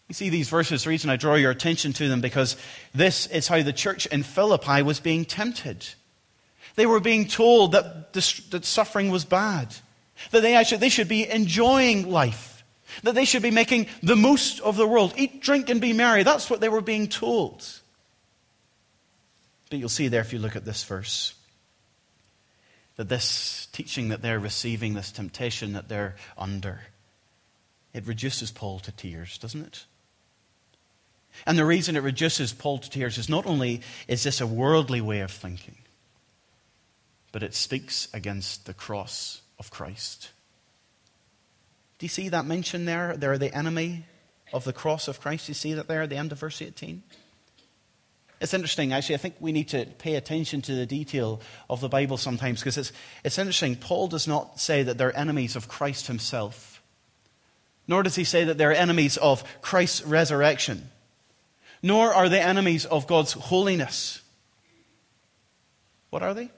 You 0.08 0.14
see 0.14 0.30
these 0.30 0.48
verses, 0.48 0.84
the 0.84 0.90
reason 0.90 1.10
I 1.10 1.16
draw 1.16 1.34
your 1.34 1.50
attention 1.50 1.92
to 1.94 2.08
them, 2.08 2.20
because 2.20 2.56
this 2.94 3.26
is 3.26 3.48
how 3.48 3.62
the 3.62 3.72
church 3.72 4.06
in 4.06 4.22
Philippi 4.22 4.80
was 4.82 5.00
being 5.00 5.24
tempted. 5.24 5.86
They 6.76 6.86
were 6.86 7.00
being 7.00 7.26
told 7.26 7.72
that, 7.72 8.12
that 8.14 8.64
suffering 8.64 9.10
was 9.10 9.24
bad, 9.24 9.74
that 10.30 10.40
they, 10.40 10.54
actually, 10.54 10.78
they 10.78 10.88
should 10.88 11.08
be 11.08 11.28
enjoying 11.28 12.10
life, 12.10 12.64
that 13.02 13.14
they 13.14 13.26
should 13.26 13.42
be 13.42 13.50
making 13.50 13.88
the 14.02 14.16
most 14.16 14.60
of 14.60 14.76
the 14.76 14.86
world. 14.86 15.12
Eat, 15.16 15.42
drink, 15.42 15.68
and 15.68 15.80
be 15.80 15.92
merry. 15.92 16.22
That's 16.22 16.48
what 16.48 16.60
they 16.60 16.68
were 16.68 16.80
being 16.80 17.08
told. 17.08 17.66
But 19.70 19.78
you'll 19.78 19.88
see 19.88 20.08
there 20.08 20.20
if 20.20 20.32
you 20.32 20.38
look 20.38 20.56
at 20.56 20.64
this 20.64 20.84
verse 20.84 21.34
that 22.96 23.08
this 23.08 23.68
teaching 23.72 24.08
that 24.08 24.22
they're 24.22 24.40
receiving, 24.40 24.94
this 24.94 25.12
temptation 25.12 25.74
that 25.74 25.88
they're 25.88 26.16
under, 26.36 26.80
it 27.94 28.06
reduces 28.06 28.50
Paul 28.50 28.80
to 28.80 28.92
tears, 28.92 29.38
doesn't 29.38 29.64
it? 29.64 29.84
And 31.46 31.56
the 31.56 31.64
reason 31.64 31.96
it 31.96 32.02
reduces 32.02 32.52
Paul 32.52 32.78
to 32.78 32.90
tears 32.90 33.16
is 33.18 33.28
not 33.28 33.46
only 33.46 33.82
is 34.08 34.24
this 34.24 34.40
a 34.40 34.46
worldly 34.46 35.00
way 35.00 35.20
of 35.20 35.30
thinking, 35.30 35.76
but 37.30 37.42
it 37.42 37.54
speaks 37.54 38.08
against 38.12 38.66
the 38.66 38.74
cross 38.74 39.42
of 39.58 39.70
Christ. 39.70 40.30
Do 41.98 42.06
you 42.06 42.10
see 42.10 42.28
that 42.30 42.46
mention 42.46 42.84
there? 42.84 43.16
They're 43.16 43.38
the 43.38 43.54
enemy 43.54 44.06
of 44.52 44.64
the 44.64 44.72
cross 44.72 45.08
of 45.08 45.20
Christ. 45.20 45.48
You 45.48 45.54
see 45.54 45.74
that 45.74 45.88
there 45.88 46.02
at 46.02 46.10
the 46.10 46.16
end 46.16 46.32
of 46.32 46.40
verse 46.40 46.62
18? 46.62 47.02
It's 48.40 48.54
interesting, 48.54 48.92
actually. 48.92 49.16
I 49.16 49.18
think 49.18 49.34
we 49.40 49.52
need 49.52 49.68
to 49.68 49.84
pay 49.98 50.14
attention 50.14 50.62
to 50.62 50.74
the 50.74 50.86
detail 50.86 51.40
of 51.68 51.80
the 51.80 51.88
Bible 51.88 52.16
sometimes 52.16 52.60
because 52.60 52.78
it's, 52.78 52.92
it's 53.24 53.38
interesting. 53.38 53.74
Paul 53.74 54.06
does 54.06 54.28
not 54.28 54.60
say 54.60 54.82
that 54.84 54.96
they're 54.96 55.16
enemies 55.16 55.56
of 55.56 55.68
Christ 55.68 56.06
himself, 56.06 56.80
nor 57.88 58.02
does 58.02 58.14
he 58.14 58.24
say 58.24 58.44
that 58.44 58.56
they're 58.56 58.74
enemies 58.74 59.16
of 59.16 59.42
Christ's 59.60 60.04
resurrection, 60.04 60.90
nor 61.82 62.14
are 62.14 62.28
they 62.28 62.40
enemies 62.40 62.84
of 62.84 63.06
God's 63.06 63.32
holiness. 63.32 64.22
What 66.10 66.22
are 66.22 66.34
they? 66.34 66.50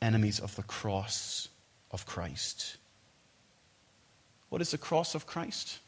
Enemies 0.00 0.38
of 0.38 0.54
the 0.56 0.62
cross 0.62 1.48
of 1.90 2.06
Christ. 2.06 2.76
What 4.48 4.60
is 4.62 4.70
the 4.70 4.78
cross 4.78 5.14
of 5.14 5.26
Christ? 5.26 5.78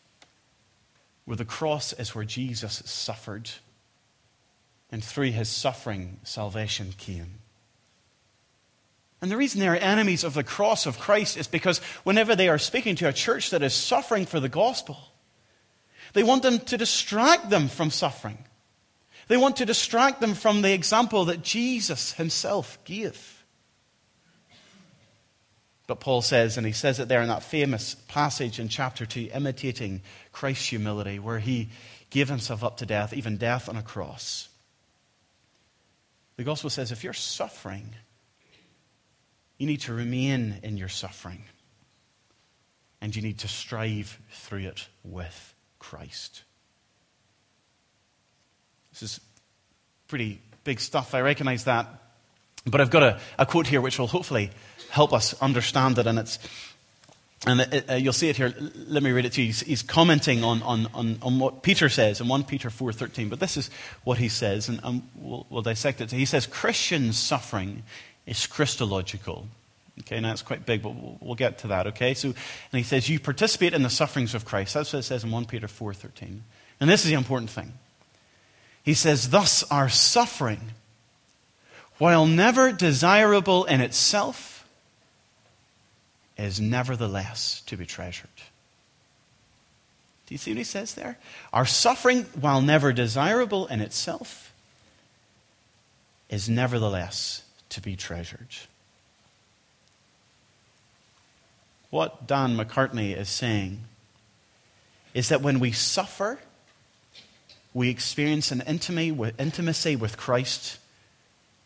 Where 1.27 1.37
the 1.37 1.45
cross 1.45 1.93
is 1.93 2.15
where 2.15 2.25
Jesus 2.25 2.83
suffered, 2.87 3.51
and 4.95 5.03
through 5.03 5.33
his 5.33 5.49
suffering, 5.49 6.21
salvation 6.23 6.95
came. 6.97 7.41
And 9.21 9.29
the 9.29 9.37
reason 9.37 9.59
they 9.59 9.67
are 9.67 9.75
enemies 9.75 10.23
of 10.23 10.35
the 10.35 10.45
cross 10.45 10.87
of 10.87 11.01
Christ 11.01 11.37
is 11.37 11.49
because 11.49 11.79
whenever 12.05 12.37
they 12.37 12.49
are 12.49 12.59
speaking 12.59 12.95
to 12.97 13.09
a 13.09 13.13
church 13.13 13.51
that 13.51 13.65
is 13.65 13.75
suffering 13.75 14.25
for 14.25 14.39
the 14.39 14.49
gospel, 14.49 14.97
they 16.13 16.23
want 16.23 16.45
them 16.45 16.61
to 16.61 16.77
distract 16.77 17.51
them 17.51 17.67
from 17.67 17.91
suffering. 17.91 18.39
They 19.27 19.37
want 19.37 19.57
to 19.57 19.67
distract 19.67 20.21
them 20.21 20.33
from 20.33 20.63
the 20.63 20.73
example 20.73 21.25
that 21.25 21.43
Jesus 21.43 22.13
himself 22.13 22.79
gave. 22.85 23.45
But 25.89 25.99
Paul 25.99 26.23
says, 26.23 26.57
and 26.57 26.65
he 26.65 26.73
says 26.73 27.01
it 27.01 27.09
there 27.09 27.23
in 27.23 27.29
that 27.31 27.43
famous 27.43 27.97
passage 28.07 28.61
in 28.61 28.69
chapter 28.69 29.07
2, 29.07 29.31
imitating 29.35 30.03
Christ's 30.31 30.69
humility, 30.69 31.19
where 31.19 31.41
he 31.41 31.71
gave 32.11 32.29
himself 32.29 32.63
up 32.63 32.77
to 32.77 32.87
death, 32.87 33.13
even 33.13 33.39
death 33.39 33.69
on 33.69 33.77
a 33.77 33.83
cross. 33.83 34.51
The 36.37 36.45
gospel 36.45 36.71
says 36.71 36.93
if 36.93 37.05
you're 37.05 37.13
suffering, 37.13 37.95
you 39.59 39.67
need 39.67 39.83
to 39.83 39.95
remain 39.95 40.61
in 40.63 40.77
your 40.77 40.89
suffering. 40.89 41.45
And 43.01 43.15
you 43.15 43.23
need 43.23 43.39
to 43.41 43.49
strive 43.49 44.19
through 44.31 44.61
it 44.61 44.89
with 45.05 45.55
Christ. 45.79 46.43
This 48.93 49.03
is 49.03 49.21
pretty 50.09 50.41
big 50.65 50.81
stuff. 50.81 51.15
I 51.15 51.21
recognize 51.21 51.65
that. 51.65 51.87
But 52.65 52.81
I've 52.81 52.91
got 52.91 53.03
a, 53.03 53.21
a 53.39 53.45
quote 53.45 53.67
here 53.67 53.81
which 53.81 53.99
will 53.99 54.07
hopefully 54.07 54.51
help 54.91 55.13
us 55.13 55.35
understand 55.43 55.99
it. 55.99 56.07
And, 56.07 56.19
it's, 56.19 56.39
and 57.47 57.61
it, 57.61 57.91
uh, 57.91 57.95
you'll 57.95 58.13
see 58.13 58.29
it 58.29 58.37
here. 58.37 58.55
Let 58.75 59.03
me 59.03 59.11
read 59.11 59.27
it 59.27 59.33
to 59.35 59.43
you. 59.43 59.49
He's, 59.49 59.61
he's 59.61 59.83
commenting 59.83 60.43
on, 60.43 60.63
on, 60.63 60.89
on, 60.95 61.19
on, 61.21 61.39
what 61.39 61.63
Peter 61.63 61.89
says 61.89 62.21
in 62.21 62.29
1 62.29 62.45
Peter 62.45 62.71
4.13. 62.71 63.29
But 63.29 63.41
this 63.41 63.57
is 63.57 63.71
what 64.03 64.19
he 64.19 64.29
says, 64.29 64.69
and 64.69 64.81
um, 64.83 65.09
we'll, 65.15 65.47
we'll 65.51 65.63
dissect 65.63 66.01
it. 66.01 66.11
He 66.11 66.25
says, 66.25 66.47
Christian 66.47 67.13
suffering 67.13 67.83
is 68.27 68.47
Christological. 68.47 69.49
Okay, 70.01 70.21
now 70.21 70.33
it's 70.33 70.43
quite 70.43 70.65
big, 70.65 70.83
but 70.83 70.95
we'll, 70.95 71.19
we'll, 71.21 71.35
get 71.35 71.59
to 71.59 71.69
that, 71.69 71.87
okay? 71.89 72.15
So, 72.15 72.29
and 72.29 72.37
he 72.73 72.83
says, 72.83 73.09
you 73.09 73.21
participate 73.21 73.75
in 73.75 73.83
the 73.83 73.91
sufferings 73.91 74.35
of 74.35 74.45
Christ. 74.45 74.75
That's 74.75 74.93
what 74.93 75.01
it 75.01 75.03
says 75.05 75.23
in 75.23 75.31
1 75.31 75.45
Peter 75.45 75.67
4.13. 75.67 76.41
And 76.81 76.91
this 76.91 77.05
is 77.05 77.11
the 77.11 77.17
important 77.17 77.51
thing. 77.51 77.75
He 78.83 78.95
says, 78.95 79.31
thus 79.31 79.63
our 79.71 79.89
suffering, 79.89 80.73
while 81.99 82.27
never 82.27 82.73
desirable 82.73 83.65
in 83.65 83.81
itself, 83.81 84.54
is 86.37 86.61
nevertheless 86.61 87.63
to 87.67 87.77
be 87.77 87.87
treasured. 87.87 88.29
Do 90.27 90.35
you 90.35 90.39
see 90.39 90.53
what 90.53 90.59
he 90.59 90.65
says 90.65 90.95
there? 90.95 91.19
Our 91.53 91.67
suffering, 91.67 92.25
while 92.41 92.63
never 92.63 92.93
desirable 92.93 93.67
in 93.67 93.81
itself, 93.81 94.53
is 96.29 96.49
nevertheless 96.49 97.43
to 97.69 97.81
be 97.81 97.95
treasured. 97.95 98.49
What 101.91 102.27
Dan 102.27 102.57
McCartney 102.57 103.17
is 103.17 103.29
saying 103.29 103.81
is 105.13 105.29
that 105.29 105.43
when 105.43 105.61
we 105.61 105.71
suffer, 105.71 106.41
we 107.73 107.89
experience 107.89 108.51
an 108.51 108.63
intimacy 108.63 109.95
with 109.95 110.17
Christ 110.17 110.79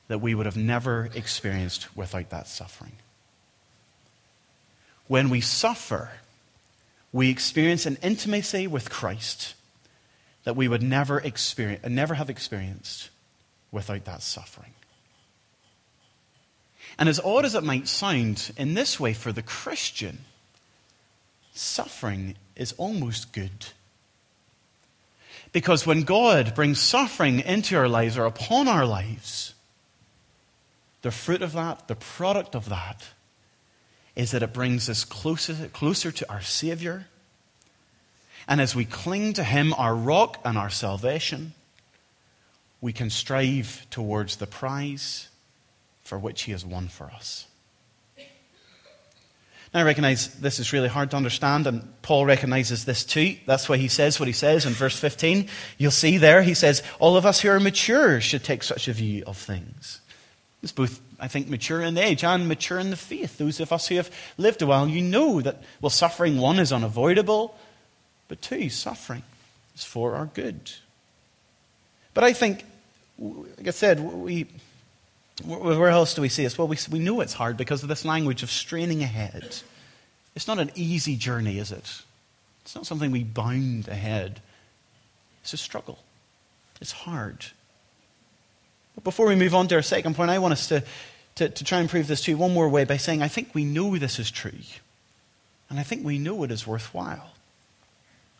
that 0.08 0.18
we 0.18 0.34
would 0.34 0.46
have 0.46 0.56
never 0.56 1.08
experienced 1.14 1.96
without 1.96 2.30
that 2.30 2.48
suffering. 2.48 2.92
When 5.08 5.30
we 5.30 5.40
suffer, 5.40 6.10
we 7.12 7.30
experience 7.30 7.86
an 7.86 7.98
intimacy 8.02 8.66
with 8.66 8.90
Christ 8.90 9.54
that 10.44 10.56
we 10.56 10.68
would 10.68 10.82
never 10.82 11.18
experience, 11.18 11.86
never 11.86 12.14
have 12.14 12.30
experienced 12.30 13.10
without 13.72 14.04
that 14.04 14.22
suffering. 14.22 14.72
And 16.98 17.08
as 17.08 17.20
odd 17.20 17.44
as 17.44 17.54
it 17.54 17.64
might 17.64 17.88
sound, 17.88 18.52
in 18.56 18.74
this 18.74 18.98
way, 18.98 19.12
for 19.12 19.32
the 19.32 19.42
Christian, 19.42 20.18
suffering 21.52 22.36
is 22.56 22.72
almost 22.72 23.32
good. 23.32 23.66
Because 25.52 25.86
when 25.86 26.02
God 26.02 26.54
brings 26.54 26.80
suffering 26.80 27.40
into 27.40 27.76
our 27.76 27.88
lives 27.88 28.18
or 28.18 28.26
upon 28.26 28.68
our 28.68 28.84
lives, 28.84 29.54
the 31.02 31.10
fruit 31.10 31.42
of 31.42 31.52
that, 31.52 31.88
the 31.88 31.94
product 31.94 32.54
of 32.54 32.68
that, 32.68 33.08
is 34.18 34.32
that 34.32 34.42
it 34.42 34.52
brings 34.52 34.90
us 34.90 35.04
closer, 35.04 35.54
closer 35.72 36.10
to 36.10 36.30
our 36.30 36.42
Savior. 36.42 37.06
And 38.48 38.60
as 38.60 38.74
we 38.74 38.84
cling 38.84 39.34
to 39.34 39.44
Him, 39.44 39.72
our 39.74 39.94
rock 39.94 40.40
and 40.44 40.58
our 40.58 40.70
salvation, 40.70 41.54
we 42.80 42.92
can 42.92 43.10
strive 43.10 43.86
towards 43.90 44.36
the 44.36 44.46
prize 44.46 45.28
for 46.02 46.18
which 46.18 46.42
He 46.42 46.52
has 46.52 46.66
won 46.66 46.88
for 46.88 47.04
us. 47.04 47.46
Now, 49.72 49.80
I 49.80 49.84
recognize 49.84 50.34
this 50.34 50.58
is 50.58 50.72
really 50.72 50.88
hard 50.88 51.10
to 51.12 51.16
understand, 51.16 51.66
and 51.66 51.86
Paul 52.02 52.24
recognizes 52.24 52.86
this 52.86 53.04
too. 53.04 53.36
That's 53.46 53.68
why 53.68 53.76
he 53.76 53.88
says 53.88 54.18
what 54.18 54.26
he 54.26 54.32
says 54.32 54.64
in 54.64 54.72
verse 54.72 54.98
15. 54.98 55.46
You'll 55.76 55.90
see 55.90 56.16
there, 56.16 56.42
he 56.42 56.54
says, 56.54 56.82
All 56.98 57.18
of 57.18 57.26
us 57.26 57.40
who 57.40 57.50
are 57.50 57.60
mature 57.60 58.20
should 58.20 58.42
take 58.42 58.62
such 58.62 58.88
a 58.88 58.94
view 58.94 59.24
of 59.26 59.36
things. 59.36 60.00
It's 60.62 60.72
both, 60.72 61.02
I 61.20 61.28
think, 61.28 61.48
mature 61.48 61.82
in 61.82 61.98
age 61.98 62.22
and 62.22 62.46
mature 62.46 62.78
in 62.78 62.90
the 62.90 62.96
faith. 62.96 63.38
Those 63.38 63.60
of 63.60 63.72
us 63.72 63.88
who 63.88 63.96
have 63.96 64.10
lived 64.36 64.62
a 64.62 64.66
while, 64.66 64.86
you 64.88 65.02
know 65.02 65.40
that, 65.40 65.62
well, 65.80 65.90
suffering, 65.90 66.38
one, 66.38 66.58
is 66.58 66.72
unavoidable, 66.72 67.56
but 68.28 68.40
two, 68.40 68.70
suffering 68.70 69.22
is 69.74 69.84
for 69.84 70.14
our 70.14 70.26
good. 70.26 70.72
But 72.14 72.24
I 72.24 72.32
think, 72.32 72.64
like 73.18 73.66
I 73.66 73.70
said, 73.70 74.00
we, 74.00 74.46
where 75.44 75.88
else 75.88 76.14
do 76.14 76.22
we 76.22 76.28
see 76.28 76.44
this? 76.44 76.56
Well, 76.56 76.68
we, 76.68 76.76
we 76.90 76.98
know 76.98 77.20
it's 77.20 77.32
hard 77.32 77.56
because 77.56 77.82
of 77.82 77.88
this 77.88 78.04
language 78.04 78.42
of 78.42 78.50
straining 78.50 79.02
ahead. 79.02 79.56
It's 80.36 80.46
not 80.46 80.58
an 80.58 80.70
easy 80.74 81.16
journey, 81.16 81.58
is 81.58 81.72
it? 81.72 82.02
It's 82.62 82.74
not 82.74 82.86
something 82.86 83.10
we 83.10 83.24
bound 83.24 83.88
ahead. 83.88 84.40
It's 85.42 85.52
a 85.52 85.56
struggle. 85.56 85.98
It's 86.80 86.92
hard. 86.92 87.46
Before 89.04 89.26
we 89.26 89.34
move 89.34 89.54
on 89.54 89.68
to 89.68 89.76
our 89.76 89.82
second 89.82 90.16
point, 90.16 90.30
I 90.30 90.38
want 90.38 90.52
us 90.52 90.68
to, 90.68 90.82
to, 91.36 91.48
to 91.48 91.64
try 91.64 91.80
and 91.80 91.88
prove 91.88 92.06
this 92.06 92.22
to 92.22 92.30
you 92.30 92.36
one 92.36 92.52
more 92.52 92.68
way 92.68 92.84
by 92.84 92.96
saying, 92.96 93.22
I 93.22 93.28
think 93.28 93.54
we 93.54 93.64
know 93.64 93.96
this 93.96 94.18
is 94.18 94.30
true. 94.30 94.52
And 95.70 95.78
I 95.78 95.82
think 95.82 96.04
we 96.04 96.18
know 96.18 96.42
it 96.44 96.50
is 96.50 96.66
worthwhile. 96.66 97.30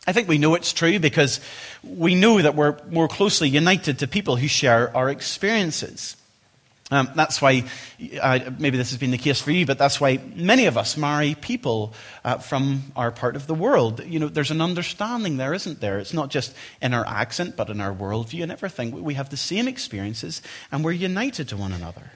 I 0.07 0.11
think 0.11 0.27
we 0.27 0.37
know 0.37 0.55
it's 0.55 0.73
true 0.73 0.99
because 0.99 1.39
we 1.83 2.15
know 2.15 2.41
that 2.41 2.55
we're 2.55 2.77
more 2.89 3.07
closely 3.07 3.49
united 3.49 3.99
to 3.99 4.07
people 4.07 4.37
who 4.37 4.47
share 4.47 4.95
our 4.95 5.09
experiences. 5.09 6.15
Um, 6.91 7.11
that's 7.15 7.39
why, 7.39 7.63
uh, 8.19 8.39
maybe 8.57 8.77
this 8.77 8.89
has 8.89 8.97
been 8.97 9.11
the 9.11 9.17
case 9.17 9.39
for 9.39 9.51
you, 9.51 9.65
but 9.67 9.77
that's 9.77 10.01
why 10.01 10.19
many 10.35 10.65
of 10.65 10.75
us 10.75 10.97
marry 10.97 11.35
people 11.35 11.93
uh, 12.25 12.37
from 12.37 12.91
our 12.95 13.11
part 13.11 13.35
of 13.35 13.45
the 13.45 13.53
world. 13.53 14.03
You 14.03 14.17
know, 14.19 14.27
there's 14.27 14.49
an 14.49 14.61
understanding 14.61 15.37
there, 15.37 15.53
isn't 15.53 15.81
there? 15.81 15.99
It's 15.99 16.13
not 16.13 16.29
just 16.29 16.55
in 16.81 16.95
our 16.95 17.05
accent, 17.05 17.55
but 17.55 17.69
in 17.69 17.79
our 17.79 17.93
worldview 17.93 18.41
and 18.41 18.51
everything. 18.51 19.03
We 19.03 19.13
have 19.13 19.29
the 19.29 19.37
same 19.37 19.67
experiences, 19.67 20.41
and 20.71 20.83
we're 20.83 20.93
united 20.93 21.49
to 21.49 21.57
one 21.57 21.73
another. 21.73 22.11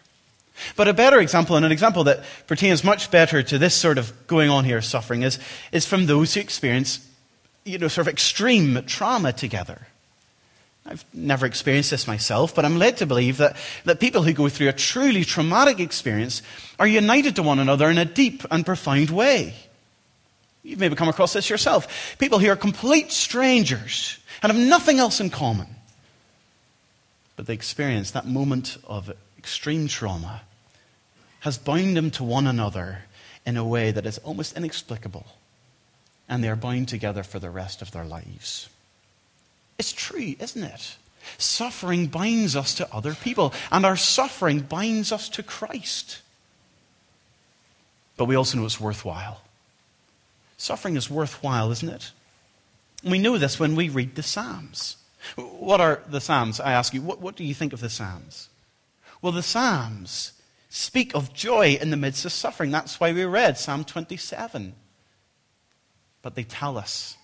But 0.75 0.87
a 0.87 0.93
better 0.93 1.19
example, 1.19 1.55
and 1.55 1.65
an 1.65 1.71
example 1.71 2.05
that 2.05 2.23
pertains 2.47 2.83
much 2.83 3.11
better 3.11 3.43
to 3.43 3.57
this 3.59 3.75
sort 3.75 3.99
of 3.99 4.25
going 4.25 4.49
on 4.49 4.65
here 4.65 4.81
suffering, 4.81 5.21
is, 5.21 5.37
is 5.71 5.85
from 5.85 6.07
those 6.07 6.33
who 6.33 6.39
experience, 6.39 7.07
you 7.63 7.77
know, 7.77 7.87
sort 7.87 8.07
of 8.07 8.13
extreme 8.13 8.83
trauma 8.85 9.33
together. 9.33 9.87
I've 10.85 11.05
never 11.13 11.45
experienced 11.45 11.91
this 11.91 12.07
myself, 12.07 12.53
but 12.53 12.65
I'm 12.65 12.77
led 12.77 12.97
to 12.97 13.05
believe 13.05 13.37
that, 13.37 13.55
that 13.85 13.99
people 13.99 14.23
who 14.23 14.33
go 14.33 14.49
through 14.49 14.67
a 14.67 14.73
truly 14.73 15.23
traumatic 15.23 15.79
experience 15.79 16.41
are 16.77 16.87
united 16.87 17.37
to 17.37 17.43
one 17.43 17.59
another 17.59 17.89
in 17.89 17.97
a 17.97 18.05
deep 18.05 18.43
and 18.51 18.65
profound 18.65 19.09
way. 19.09 19.53
You've 20.61 20.79
maybe 20.79 20.95
come 20.95 21.09
across 21.09 21.33
this 21.33 21.49
yourself. 21.49 22.17
People 22.19 22.39
who 22.39 22.49
are 22.49 22.55
complete 22.55 23.11
strangers 23.11 24.17
and 24.41 24.51
have 24.51 24.61
nothing 24.61 24.99
else 24.99 25.21
in 25.21 25.29
common. 25.29 25.67
But 27.35 27.47
the 27.47 27.53
experience, 27.53 28.11
that 28.11 28.25
moment 28.25 28.77
of 28.83 29.11
extreme 29.37 29.87
trauma, 29.87 30.41
has 31.41 31.57
bound 31.57 31.97
them 31.97 32.11
to 32.11 32.23
one 32.23 32.47
another 32.47 33.03
in 33.45 33.57
a 33.57 33.65
way 33.65 33.91
that 33.91 34.05
is 34.05 34.17
almost 34.19 34.55
inexplicable. 34.55 35.25
And 36.29 36.43
they 36.43 36.49
are 36.49 36.55
bound 36.55 36.87
together 36.87 37.23
for 37.23 37.39
the 37.39 37.49
rest 37.49 37.81
of 37.81 37.91
their 37.91 38.05
lives. 38.05 38.69
It's 39.77 39.91
true, 39.91 40.35
isn't 40.39 40.63
it? 40.63 40.97
Suffering 41.37 42.07
binds 42.07 42.55
us 42.55 42.75
to 42.75 42.93
other 42.93 43.13
people, 43.13 43.53
and 43.71 43.85
our 43.85 43.95
suffering 43.95 44.59
binds 44.59 45.11
us 45.11 45.29
to 45.29 45.43
Christ. 45.43 46.21
But 48.17 48.25
we 48.25 48.35
also 48.35 48.57
know 48.57 48.65
it's 48.65 48.79
worthwhile. 48.79 49.41
Suffering 50.57 50.95
is 50.95 51.09
worthwhile, 51.09 51.71
isn't 51.71 51.89
it? 51.89 52.11
We 53.03 53.19
know 53.19 53.37
this 53.37 53.59
when 53.59 53.75
we 53.75 53.89
read 53.89 54.15
the 54.15 54.23
Psalms. 54.23 54.97
What 55.35 55.81
are 55.81 56.01
the 56.07 56.21
Psalms? 56.21 56.59
I 56.59 56.73
ask 56.73 56.93
you, 56.93 57.01
what, 57.01 57.19
what 57.19 57.35
do 57.35 57.43
you 57.43 57.53
think 57.53 57.73
of 57.73 57.79
the 57.79 57.89
Psalms? 57.89 58.49
Well, 59.21 59.31
the 59.31 59.43
Psalms 59.43 60.33
speak 60.69 61.15
of 61.15 61.33
joy 61.33 61.77
in 61.81 61.89
the 61.89 61.97
midst 61.97 62.25
of 62.25 62.31
suffering. 62.31 62.71
That's 62.71 62.99
why 62.99 63.13
we 63.13 63.25
read 63.25 63.57
Psalm 63.57 63.83
27. 63.83 64.73
But 66.21 66.35
they 66.35 66.43
tell 66.43 66.77
us, 66.77 67.17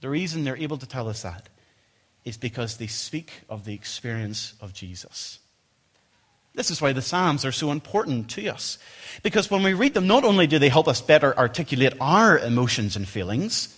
the 0.00 0.08
reason 0.08 0.44
they're 0.44 0.56
able 0.56 0.78
to 0.78 0.86
tell 0.86 1.08
us 1.08 1.22
that 1.22 1.48
is 2.24 2.36
because 2.36 2.76
they 2.76 2.86
speak 2.86 3.32
of 3.48 3.64
the 3.64 3.74
experience 3.74 4.54
of 4.60 4.72
Jesus. 4.72 5.38
This 6.54 6.70
is 6.70 6.82
why 6.82 6.92
the 6.92 7.02
Psalms 7.02 7.44
are 7.44 7.52
so 7.52 7.70
important 7.72 8.28
to 8.30 8.46
us. 8.48 8.78
Because 9.22 9.50
when 9.50 9.62
we 9.62 9.72
read 9.72 9.94
them, 9.94 10.06
not 10.06 10.24
only 10.24 10.46
do 10.46 10.58
they 10.58 10.68
help 10.68 10.86
us 10.86 11.00
better 11.00 11.36
articulate 11.36 11.94
our 12.00 12.38
emotions 12.38 12.94
and 12.94 13.08
feelings, 13.08 13.74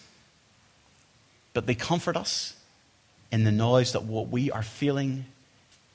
but 1.52 1.66
they 1.66 1.74
comfort 1.74 2.16
us 2.16 2.56
in 3.30 3.44
the 3.44 3.52
knowledge 3.52 3.92
that 3.92 4.04
what 4.04 4.28
we 4.28 4.50
are 4.50 4.62
feeling 4.62 5.24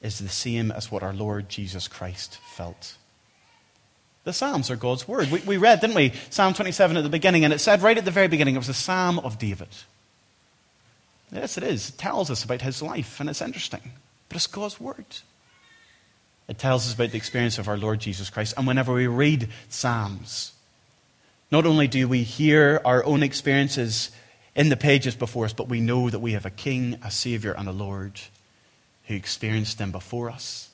is 0.02 0.20
the 0.20 0.30
same 0.30 0.72
as 0.72 0.90
what 0.90 1.04
our 1.04 1.14
Lord 1.14 1.50
Jesus 1.50 1.88
Christ 1.88 2.38
felt. 2.56 2.96
The 4.24 4.32
Psalms 4.34 4.72
are 4.72 4.76
God's 4.78 5.08
word. 5.08 5.30
We, 5.32 5.40
we 5.42 5.58
read, 5.58 5.82
didn't 5.82 5.96
we, 5.96 6.14
Psalm 6.30 6.54
27 6.54 6.96
at 6.96 7.04
the 7.04 7.10
beginning, 7.10 7.44
and 7.44 7.54
it 7.54 7.60
said 7.60 7.82
right 7.82 7.98
at 7.98 8.06
the 8.06 8.12
very 8.12 8.28
beginning, 8.28 8.56
it 8.56 8.60
was 8.60 8.70
a 8.70 8.74
Psalm 8.74 9.20
of 9.20 9.38
David. 9.38 9.70
Yes, 11.32 11.58
it 11.58 11.64
is. 11.64 11.90
It 11.90 11.98
tells 11.98 12.32
us 12.32 12.44
about 12.44 12.62
his 12.62 12.82
life, 12.82 13.20
and 13.20 13.30
it's 13.30 13.42
interesting. 13.42 13.92
But 14.28 14.38
it's 14.38 14.48
God's 14.48 14.80
word. 14.80 15.06
It 16.48 16.58
tells 16.58 16.88
us 16.88 16.96
about 16.96 17.12
the 17.12 17.18
experience 17.18 17.60
of 17.60 17.68
our 17.68 17.78
Lord 17.78 18.00
Jesus 18.00 18.30
Christ. 18.30 18.56
And 18.58 18.66
whenever 18.66 18.94
we 18.94 19.06
read 19.06 19.50
Psalms, 19.70 20.54
not 21.52 21.66
only 21.66 21.88
do 21.88 22.08
we 22.08 22.24
hear 22.24 22.82
our 22.84 23.04
own 23.06 23.22
experiences 23.22 24.12
in 24.56 24.70
the 24.70 24.78
pages 24.78 25.16
before 25.16 25.46
us, 25.46 25.54
but 25.54 25.70
we 25.70 25.80
know 25.80 26.10
that 26.10 26.20
we 26.20 26.34
have 26.34 26.46
a 26.46 26.52
King, 26.52 26.98
a 27.04 27.12
Savior, 27.12 27.54
and 27.54 27.68
a 27.68 27.72
Lord 27.72 28.20
who 29.06 29.14
experienced 29.16 29.78
them 29.78 29.92
before 29.92 30.30
us 30.30 30.70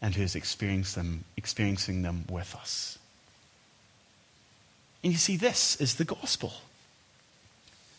and 0.00 0.14
who 0.14 0.22
is 0.22 0.34
them, 0.34 1.24
experiencing 1.36 2.02
them 2.02 2.24
with 2.30 2.54
us. 2.54 2.98
And 5.02 5.12
you 5.12 5.18
see, 5.18 5.36
this 5.36 5.76
is 5.80 5.96
the 5.96 6.04
gospel. 6.04 6.54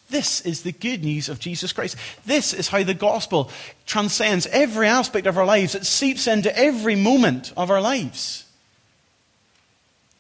This 0.10 0.42
is 0.42 0.62
the 0.62 0.72
good 0.72 1.04
news 1.04 1.28
of 1.28 1.40
Jesus 1.40 1.74
Christ. 1.74 1.98
This 2.26 2.54
is 2.54 2.70
how 2.70 2.84
the 2.84 2.94
gospel 2.94 3.52
transcends 3.86 4.48
every 4.48 4.88
aspect 4.88 5.28
of 5.28 5.38
our 5.38 5.46
lives. 5.46 5.76
It 5.76 5.86
seeps 5.86 6.28
into 6.28 6.58
every 6.58 6.96
moment 6.96 7.52
of 7.58 7.70
our 7.70 7.82
lives, 7.82 8.46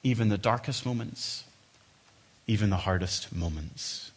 even 0.03 0.27
the 0.27 0.38
darkest 0.38 0.86
moments, 0.86 1.46
even 2.48 2.70
the 2.70 2.77
hardest 2.77 3.34
moments. 3.34 4.12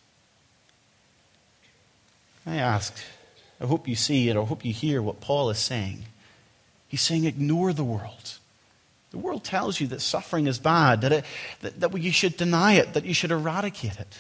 I 2.44 2.56
ask, 2.56 2.96
I 3.60 3.66
hope 3.66 3.86
you 3.86 3.94
see 3.94 4.28
it, 4.28 4.36
I 4.36 4.42
hope 4.42 4.64
you 4.64 4.72
hear 4.72 5.00
what 5.00 5.20
Paul 5.20 5.50
is 5.50 5.58
saying. 5.58 6.04
He's 6.88 7.02
saying, 7.02 7.26
ignore 7.26 7.72
the 7.72 7.84
world. 7.84 8.38
The 9.12 9.18
world 9.18 9.44
tells 9.44 9.80
you 9.80 9.86
that 9.88 10.00
suffering 10.00 10.48
is 10.48 10.58
bad, 10.58 11.02
that, 11.02 11.12
it, 11.12 11.24
that, 11.60 11.78
that 11.78 11.96
you 11.96 12.10
should 12.10 12.36
deny 12.36 12.72
it, 12.74 12.94
that 12.94 13.04
you 13.04 13.14
should 13.14 13.30
eradicate 13.30 14.00
it. 14.00 14.16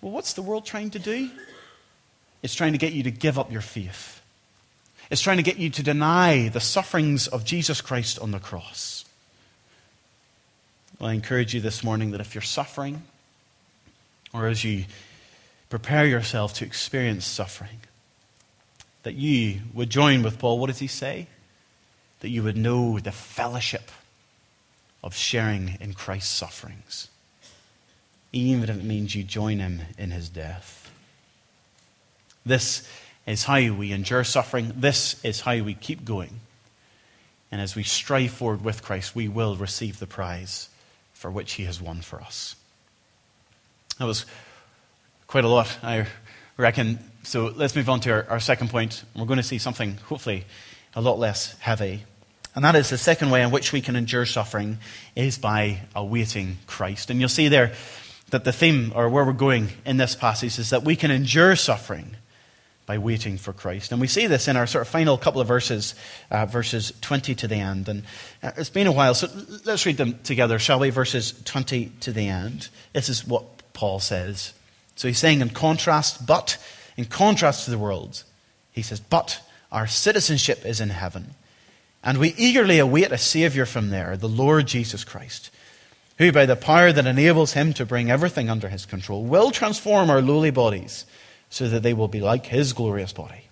Well, 0.00 0.12
what's 0.12 0.34
the 0.34 0.42
world 0.42 0.64
trying 0.64 0.90
to 0.90 0.98
do? 0.98 1.30
It's 2.42 2.54
trying 2.54 2.72
to 2.72 2.78
get 2.78 2.92
you 2.92 3.02
to 3.04 3.10
give 3.10 3.38
up 3.38 3.50
your 3.50 3.60
faith. 3.60 4.20
It's 5.10 5.22
trying 5.22 5.38
to 5.38 5.42
get 5.42 5.58
you 5.58 5.70
to 5.70 5.82
deny 5.82 6.48
the 6.48 6.60
sufferings 6.60 7.26
of 7.26 7.44
Jesus 7.44 7.80
Christ 7.80 8.18
on 8.18 8.30
the 8.30 8.38
cross. 8.38 9.04
Well, 10.98 11.10
I 11.10 11.14
encourage 11.14 11.54
you 11.54 11.60
this 11.60 11.82
morning 11.82 12.12
that 12.12 12.20
if 12.20 12.34
you're 12.34 12.42
suffering, 12.42 13.02
or 14.32 14.46
as 14.46 14.62
you 14.62 14.84
prepare 15.70 16.06
yourself 16.06 16.54
to 16.54 16.64
experience 16.64 17.26
suffering, 17.26 17.80
that 19.02 19.14
you 19.14 19.60
would 19.72 19.90
join 19.90 20.22
with 20.22 20.38
Paul. 20.38 20.58
What 20.58 20.66
does 20.66 20.78
he 20.78 20.86
say? 20.86 21.28
That 22.20 22.28
you 22.28 22.42
would 22.42 22.56
know 22.56 22.98
the 22.98 23.12
fellowship 23.12 23.90
of 25.02 25.14
sharing 25.14 25.78
in 25.80 25.94
Christ's 25.94 26.34
sufferings 26.34 27.08
even 28.38 28.64
if 28.64 28.70
it 28.70 28.84
means 28.84 29.14
you 29.14 29.22
join 29.22 29.58
him 29.58 29.80
in 29.96 30.10
his 30.10 30.28
death. 30.28 30.90
This 32.44 32.88
is 33.26 33.44
how 33.44 33.58
we 33.72 33.92
endure 33.92 34.24
suffering. 34.24 34.72
This 34.76 35.22
is 35.24 35.40
how 35.40 35.62
we 35.62 35.74
keep 35.74 36.04
going. 36.04 36.40
And 37.50 37.60
as 37.60 37.74
we 37.74 37.82
strive 37.82 38.30
forward 38.30 38.64
with 38.64 38.82
Christ, 38.82 39.14
we 39.14 39.28
will 39.28 39.56
receive 39.56 39.98
the 39.98 40.06
prize 40.06 40.68
for 41.12 41.30
which 41.30 41.54
he 41.54 41.64
has 41.64 41.80
won 41.80 42.00
for 42.00 42.20
us. 42.20 42.56
That 43.98 44.06
was 44.06 44.26
quite 45.26 45.44
a 45.44 45.48
lot, 45.48 45.76
I 45.82 46.06
reckon. 46.56 46.98
So 47.24 47.52
let's 47.54 47.74
move 47.74 47.88
on 47.88 48.00
to 48.00 48.12
our, 48.12 48.26
our 48.30 48.40
second 48.40 48.70
point. 48.70 49.02
We're 49.16 49.26
going 49.26 49.38
to 49.38 49.42
see 49.42 49.58
something, 49.58 49.96
hopefully, 50.06 50.44
a 50.94 51.00
lot 51.00 51.18
less 51.18 51.58
heavy. 51.58 52.04
And 52.54 52.64
that 52.64 52.76
is 52.76 52.90
the 52.90 52.98
second 52.98 53.30
way 53.30 53.42
in 53.42 53.50
which 53.50 53.72
we 53.72 53.80
can 53.80 53.96
endure 53.96 54.24
suffering 54.24 54.78
is 55.14 55.38
by 55.38 55.80
awaiting 55.94 56.58
Christ. 56.66 57.10
And 57.10 57.20
you'll 57.20 57.28
see 57.28 57.48
there 57.48 57.72
that 58.30 58.44
the 58.44 58.52
theme, 58.52 58.92
or 58.94 59.08
where 59.08 59.24
we're 59.24 59.32
going 59.32 59.68
in 59.84 59.96
this 59.96 60.14
passage, 60.14 60.58
is 60.58 60.70
that 60.70 60.84
we 60.84 60.96
can 60.96 61.10
endure 61.10 61.56
suffering 61.56 62.16
by 62.86 62.98
waiting 62.98 63.36
for 63.36 63.52
Christ. 63.52 63.92
And 63.92 64.00
we 64.00 64.06
see 64.06 64.26
this 64.26 64.48
in 64.48 64.56
our 64.56 64.66
sort 64.66 64.82
of 64.82 64.88
final 64.88 65.18
couple 65.18 65.40
of 65.40 65.48
verses, 65.48 65.94
uh, 66.30 66.46
verses 66.46 66.92
20 67.02 67.34
to 67.36 67.48
the 67.48 67.56
end. 67.56 67.88
And 67.88 68.02
uh, 68.42 68.52
it's 68.56 68.70
been 68.70 68.86
a 68.86 68.92
while, 68.92 69.14
so 69.14 69.28
let's 69.64 69.84
read 69.84 69.98
them 69.98 70.18
together, 70.22 70.58
shall 70.58 70.78
we? 70.78 70.90
Verses 70.90 71.32
20 71.44 71.92
to 72.00 72.12
the 72.12 72.28
end. 72.28 72.68
This 72.94 73.08
is 73.08 73.26
what 73.26 73.72
Paul 73.74 74.00
says. 74.00 74.54
So 74.96 75.06
he's 75.06 75.18
saying, 75.18 75.42
in 75.42 75.50
contrast, 75.50 76.26
but, 76.26 76.56
in 76.96 77.04
contrast 77.04 77.66
to 77.66 77.70
the 77.70 77.78
world, 77.78 78.24
he 78.72 78.82
says, 78.82 79.00
but 79.00 79.40
our 79.70 79.86
citizenship 79.86 80.64
is 80.64 80.80
in 80.80 80.88
heaven. 80.88 81.34
And 82.02 82.18
we 82.18 82.34
eagerly 82.38 82.78
await 82.78 83.12
a 83.12 83.18
Savior 83.18 83.66
from 83.66 83.90
there, 83.90 84.16
the 84.16 84.28
Lord 84.28 84.66
Jesus 84.66 85.04
Christ 85.04 85.50
who, 86.18 86.32
by 86.32 86.46
the 86.46 86.56
power 86.56 86.92
that 86.92 87.06
enables 87.06 87.52
him 87.52 87.72
to 87.74 87.86
bring 87.86 88.10
everything 88.10 88.50
under 88.50 88.68
his 88.68 88.84
control, 88.84 89.24
will 89.24 89.50
transform 89.50 90.10
our 90.10 90.20
lowly 90.20 90.50
bodies 90.50 91.06
so 91.48 91.68
that 91.68 91.82
they 91.82 91.94
will 91.94 92.08
be 92.08 92.20
like 92.20 92.46
his 92.46 92.72
glorious 92.72 93.12
body. 93.12 93.44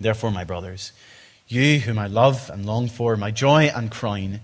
Therefore, 0.00 0.30
my 0.30 0.44
brothers, 0.44 0.92
you 1.48 1.80
whom 1.80 1.98
I 1.98 2.06
love 2.06 2.50
and 2.52 2.64
long 2.64 2.88
for, 2.88 3.16
my 3.16 3.30
joy 3.30 3.64
and 3.64 3.90
crown, 3.90 4.40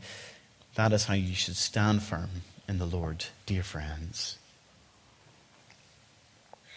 that 0.74 0.92
is 0.92 1.06
how 1.06 1.14
you 1.14 1.34
should 1.34 1.56
stand 1.56 2.02
firm 2.02 2.30
in 2.68 2.78
the 2.78 2.86
Lord, 2.86 3.24
dear 3.46 3.62
friends. 3.62 4.38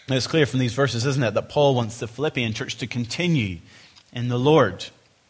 Now, 0.07 0.15
it's 0.15 0.27
clear 0.27 0.45
from 0.45 0.59
these 0.59 0.73
verses, 0.73 1.05
isn't 1.05 1.23
it, 1.23 1.33
that 1.35 1.49
Paul 1.49 1.75
wants 1.75 1.99
the 1.99 2.07
Philippian 2.07 2.53
church 2.53 2.77
to 2.77 2.87
continue 2.87 3.59
in 4.11 4.29
the 4.29 4.39
Lord. 4.39 4.85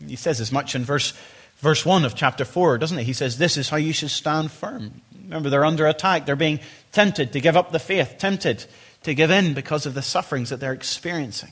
He 0.06 0.16
says 0.16 0.40
as 0.40 0.52
much 0.52 0.76
in 0.76 0.84
verse, 0.84 1.14
verse 1.58 1.86
1 1.86 2.06
of 2.06 2.16
chapter 2.16 2.46
4, 2.46 2.78
doesn't 2.78 2.98
he? 2.98 3.04
He 3.04 3.14
says, 3.14 3.38
This 3.38 3.58
is 3.58 3.70
how 3.70 3.78
you 3.78 3.94
should 3.94 4.10
stand 4.10 4.52
firm. 4.52 5.02
Remember, 5.32 5.50
they're 5.50 5.64
under 5.64 5.88
attack. 5.88 6.26
They're 6.26 6.36
being 6.36 6.60
tempted 6.92 7.32
to 7.32 7.40
give 7.40 7.56
up 7.56 7.72
the 7.72 7.80
faith, 7.80 8.16
tempted 8.18 8.66
to 9.04 9.14
give 9.14 9.32
in 9.32 9.54
because 9.54 9.86
of 9.86 9.94
the 9.94 10.02
sufferings 10.02 10.50
that 10.50 10.60
they're 10.60 10.74
experiencing. 10.74 11.52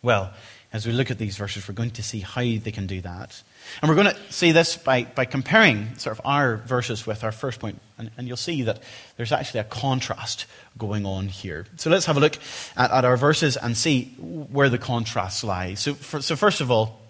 Well, 0.00 0.32
as 0.72 0.86
we 0.86 0.92
look 0.94 1.10
at 1.10 1.18
these 1.18 1.36
verses, 1.36 1.68
we're 1.68 1.74
going 1.74 1.90
to 1.90 2.02
see 2.02 2.20
how 2.20 2.40
they 2.40 2.72
can 2.72 2.86
do 2.86 3.02
that. 3.02 3.42
And 3.82 3.90
we're 3.90 3.94
going 3.94 4.14
to 4.14 4.32
see 4.32 4.52
this 4.52 4.74
by, 4.74 5.04
by 5.04 5.26
comparing 5.26 5.98
sort 5.98 6.18
of 6.18 6.24
our 6.24 6.56
verses 6.56 7.06
with 7.06 7.24
our 7.24 7.32
first 7.32 7.60
point. 7.60 7.78
And, 7.98 8.10
and 8.16 8.26
you'll 8.26 8.38
see 8.38 8.62
that 8.62 8.82
there's 9.18 9.32
actually 9.32 9.60
a 9.60 9.64
contrast 9.64 10.46
going 10.78 11.04
on 11.04 11.28
here. 11.28 11.66
So 11.76 11.90
let's 11.90 12.06
have 12.06 12.16
a 12.16 12.20
look 12.20 12.38
at, 12.74 12.90
at 12.90 13.04
our 13.04 13.18
verses 13.18 13.58
and 13.58 13.76
see 13.76 14.14
where 14.16 14.70
the 14.70 14.78
contrast 14.78 15.44
lies. 15.44 15.80
So, 15.80 15.92
for, 15.92 16.22
so 16.22 16.36
first 16.36 16.62
of 16.62 16.70
all, 16.70 17.00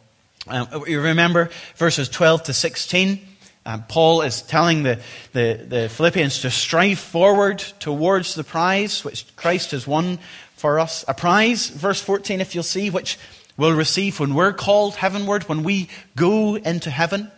um, 0.48 0.84
you 0.88 1.00
remember 1.00 1.50
verses 1.76 2.08
12 2.08 2.44
to 2.44 2.52
16 2.52 3.20
uh, 3.66 3.78
Paul 3.88 4.22
is 4.22 4.42
telling 4.42 4.84
the, 4.84 5.00
the, 5.32 5.66
the 5.68 5.88
Philippians 5.88 6.42
to 6.42 6.50
strive 6.50 7.00
forward 7.00 7.58
towards 7.58 8.34
the 8.36 8.44
prize 8.44 9.04
which 9.04 9.26
Christ 9.34 9.72
has 9.72 9.86
won 9.86 10.20
for 10.54 10.78
us. 10.78 11.04
A 11.08 11.14
prize, 11.14 11.68
verse 11.68 12.00
14, 12.00 12.40
if 12.40 12.54
you'll 12.54 12.62
see, 12.64 12.90
which 12.90 13.18
we'll 13.56 13.74
receive 13.74 14.20
when 14.20 14.34
we're 14.34 14.52
called 14.52 14.94
heavenward, 14.94 15.48
when 15.48 15.64
we 15.64 15.88
go 16.14 16.54
into 16.54 16.90
heaven. 16.90 17.30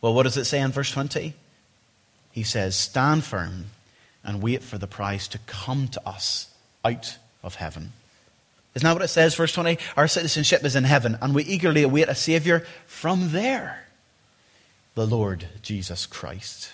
Well, 0.00 0.14
what 0.14 0.22
does 0.22 0.36
it 0.36 0.44
say 0.44 0.60
in 0.60 0.70
verse 0.70 0.92
20? 0.92 1.34
He 2.30 2.42
says, 2.44 2.76
Stand 2.76 3.24
firm 3.24 3.66
and 4.22 4.40
wait 4.40 4.62
for 4.62 4.78
the 4.78 4.86
prize 4.86 5.26
to 5.28 5.38
come 5.38 5.88
to 5.88 6.08
us 6.08 6.54
out 6.84 7.18
of 7.42 7.56
heaven. 7.56 7.92
Isn't 8.74 8.86
that 8.86 8.92
what 8.92 9.02
it 9.02 9.08
says, 9.08 9.34
verse 9.34 9.52
20? 9.52 9.78
Our 9.96 10.06
citizenship 10.06 10.64
is 10.64 10.76
in 10.76 10.84
heaven, 10.84 11.18
and 11.20 11.34
we 11.34 11.42
eagerly 11.42 11.82
await 11.82 12.08
a 12.08 12.14
Savior 12.14 12.64
from 12.86 13.32
there, 13.32 13.84
the 14.94 15.06
Lord 15.06 15.46
Jesus 15.62 16.06
Christ. 16.06 16.70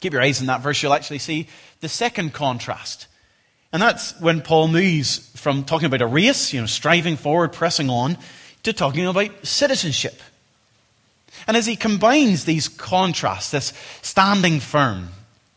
Keep 0.00 0.12
your 0.12 0.22
eyes 0.22 0.40
on 0.40 0.46
that 0.46 0.60
verse, 0.60 0.82
you'll 0.82 0.94
actually 0.94 1.18
see 1.18 1.48
the 1.80 1.88
second 1.88 2.32
contrast. 2.32 3.06
And 3.72 3.80
that's 3.80 4.18
when 4.20 4.42
Paul 4.42 4.68
moves 4.68 5.30
from 5.36 5.64
talking 5.64 5.86
about 5.86 6.02
a 6.02 6.06
race, 6.06 6.52
you 6.52 6.60
know, 6.60 6.66
striving 6.66 7.16
forward, 7.16 7.52
pressing 7.52 7.88
on, 7.88 8.18
to 8.64 8.72
talking 8.72 9.06
about 9.06 9.46
citizenship. 9.46 10.20
And 11.46 11.56
as 11.56 11.66
he 11.66 11.76
combines 11.76 12.44
these 12.44 12.68
contrasts, 12.68 13.50
this 13.50 13.72
standing 14.02 14.60
firm 14.60 15.08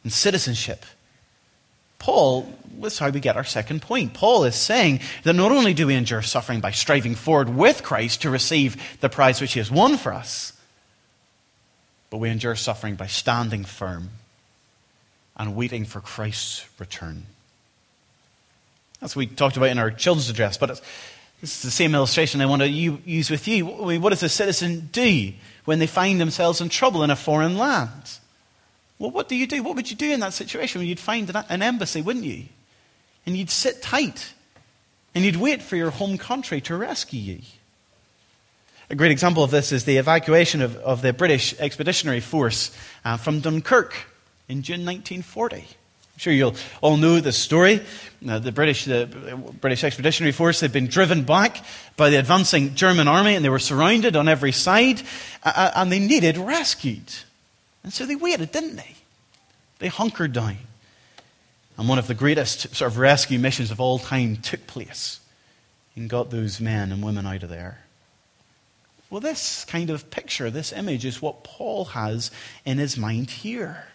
and 0.04 0.14
citizenship, 0.14 0.86
Paul, 2.00 2.54
that's 2.80 3.00
how 3.00 3.10
we 3.10 3.20
get 3.20 3.36
our 3.36 3.44
second 3.44 3.82
point. 3.82 4.14
Paul 4.14 4.46
is 4.46 4.56
saying 4.56 5.02
that 5.24 5.34
not 5.34 5.52
only 5.52 5.74
do 5.74 5.88
we 5.88 5.96
endure 5.96 6.22
suffering 6.22 6.62
by 6.62 6.72
striving 6.72 7.16
forward 7.16 7.50
with 7.50 7.84
Christ 7.84 8.22
to 8.22 8.30
receive 8.30 9.00
the 9.02 9.10
prize 9.10 9.42
which 9.42 9.54
he 9.54 9.60
has 9.60 9.72
won 9.72 9.98
for 9.98 10.14
us, 10.14 10.54
but 12.16 12.20
we 12.20 12.30
endure 12.30 12.56
suffering 12.56 12.96
by 12.96 13.08
standing 13.08 13.66
firm 13.66 14.10
and 15.36 15.54
waiting 15.54 15.84
for 15.84 16.00
Christ's 16.00 16.66
return. 16.80 17.26
That's 19.02 19.18
what 19.18 19.28
we 19.28 19.36
talked 19.36 19.58
about 19.58 19.68
in 19.68 19.78
our 19.78 19.92
children's 19.92 20.30
address, 20.30 20.58
but 20.58 20.70
it's, 20.70 20.82
is 21.42 21.62
the 21.62 21.72
same 21.72 21.94
illustration 21.94 22.40
I 22.40 22.46
want 22.46 22.62
to 22.62 22.70
use 22.70 23.30
with 23.30 23.50
you. 23.50 23.66
What 23.66 24.12
does 24.12 24.24
a 24.24 24.30
citizen 24.30 24.88
do 24.94 25.34
when 25.66 25.80
they 25.80 25.88
find 25.88 26.22
themselves 26.22 26.62
in 26.62 26.70
trouble 26.70 27.04
in 27.04 27.10
a 27.10 27.18
foreign 27.18 27.58
land? 27.58 28.18
Well, 28.98 29.12
what 29.12 29.28
do 29.28 29.36
you 29.36 29.46
do? 29.46 29.62
What 29.62 29.76
would 29.76 29.92
you 29.92 29.98
do 29.98 30.10
in 30.10 30.22
that 30.22 30.32
situation 30.32 30.80
when 30.80 30.88
you'd 30.88 31.02
find 31.02 31.30
an 31.50 31.62
embassy, 31.62 32.02
wouldn't 32.02 32.24
you? 32.24 32.46
And 33.26 33.36
you'd 33.36 33.50
sit 33.50 33.82
tight 33.82 34.32
and 35.14 35.26
you'd 35.26 35.36
wait 35.36 35.62
for 35.62 35.76
your 35.76 35.92
home 35.92 36.18
country 36.18 36.62
to 36.62 36.78
rescue 36.78 37.20
you. 37.20 37.42
A 38.88 38.96
great 38.96 39.12
example 39.12 39.44
of 39.44 39.50
this 39.50 39.72
is 39.72 39.86
the 39.86 39.98
evacuation 39.98 40.62
of, 40.62 40.76
of 40.78 41.02
the 41.02 41.12
British 41.12 41.60
Expeditionary 41.60 42.20
Force 42.20 42.70
uh, 43.04 43.18
from 43.18 43.40
Dunkirk 43.40 43.96
in 44.48 44.62
June 44.62 44.86
1940. 44.86 45.56
I'm 45.56 45.66
sure 46.18 46.32
you'll 46.32 46.56
all 46.82 46.96
know 46.96 47.20
the 47.20 47.32
story. 47.32 47.82
Uh, 48.28 48.38
the 48.38 48.52
British, 48.52 48.86
the 48.86 49.08
British 49.60 49.84
Expeditionary 49.84 50.32
Force, 50.32 50.60
had 50.60 50.72
been 50.72 50.86
driven 50.86 51.24
back 51.24 51.66
by 51.98 52.12
the 52.12 52.20
advancing 52.20 52.76
German 52.76 53.08
army 53.08 53.34
and 53.34 53.44
they 53.44 53.50
were 53.50 53.58
surrounded 53.58 54.16
on 54.16 54.28
every 54.28 54.52
side 54.52 55.02
uh, 55.44 55.52
uh 55.56 55.72
and 55.78 55.92
they 55.92 56.00
needed 56.00 56.38
rescued. 56.38 57.12
And 57.84 57.92
so 57.92 58.06
they 58.06 58.16
waited, 58.16 58.52
didn't 58.52 58.76
they? 58.76 58.96
They 59.80 59.88
hunkered 59.88 60.34
down. 60.34 60.58
And 61.78 61.90
one 61.90 61.98
of 61.98 62.06
the 62.06 62.14
greatest 62.14 62.76
sort 62.76 62.92
of 62.92 63.00
rescue 63.00 63.40
missions 63.40 63.72
of 63.72 63.82
all 63.82 63.98
time 63.98 64.38
took 64.38 64.68
place 64.68 65.20
and 65.96 66.08
got 66.08 66.30
those 66.30 66.62
men 66.62 66.92
and 66.92 67.04
women 67.04 67.26
out 67.26 67.42
of 67.42 67.50
there. 67.50 67.85
Well, 69.10 69.22
this 69.22 69.66
kind 69.66 69.90
of 69.90 70.10
picture, 70.10 70.50
this 70.50 70.74
image, 70.74 71.06
is 71.06 71.22
what 71.22 71.44
Paul 71.44 71.86
has 71.86 72.32
in 72.66 72.78
his 72.78 72.98
mind 72.98 73.30
here. 73.30 73.86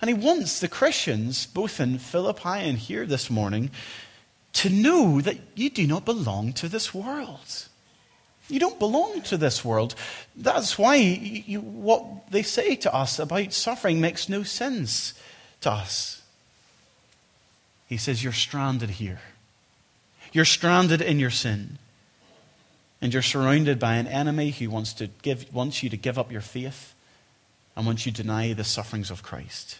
And 0.00 0.08
he 0.08 0.14
wants 0.14 0.60
the 0.60 0.68
Christians, 0.68 1.46
both 1.46 1.80
in 1.80 1.98
Philippi 1.98 2.48
and 2.48 2.78
here 2.78 3.04
this 3.04 3.30
morning, 3.30 3.70
to 4.54 4.70
know 4.70 5.20
that 5.20 5.38
you 5.54 5.70
do 5.70 5.86
not 5.86 6.04
belong 6.04 6.52
to 6.54 6.68
this 6.68 6.94
world. 6.94 7.68
You 8.48 8.58
don't 8.58 8.78
belong 8.78 9.20
to 9.22 9.36
this 9.36 9.64
world. 9.64 9.94
That's 10.34 10.78
why 10.78 10.96
you, 10.96 11.60
what 11.60 12.30
they 12.30 12.42
say 12.42 12.76
to 12.76 12.94
us 12.94 13.18
about 13.18 13.52
suffering 13.52 14.00
makes 14.00 14.28
no 14.28 14.42
sense 14.42 15.12
to 15.60 15.70
us. 15.70 16.22
He 17.88 17.98
says, 17.98 18.24
You're 18.24 18.32
stranded 18.32 18.90
here. 18.90 19.20
You're 20.32 20.44
stranded 20.44 21.02
in 21.02 21.18
your 21.18 21.30
sin. 21.30 21.78
And 23.00 23.12
you're 23.12 23.22
surrounded 23.22 23.78
by 23.78 23.94
an 23.94 24.06
enemy 24.06 24.50
who 24.50 24.70
wants, 24.70 24.92
to 24.94 25.08
give, 25.22 25.52
wants 25.54 25.82
you 25.82 25.90
to 25.90 25.96
give 25.96 26.18
up 26.18 26.32
your 26.32 26.40
faith 26.40 26.94
and 27.76 27.86
wants 27.86 28.06
you 28.06 28.12
to 28.12 28.22
deny 28.22 28.52
the 28.52 28.64
sufferings 28.64 29.10
of 29.10 29.22
Christ. 29.22 29.78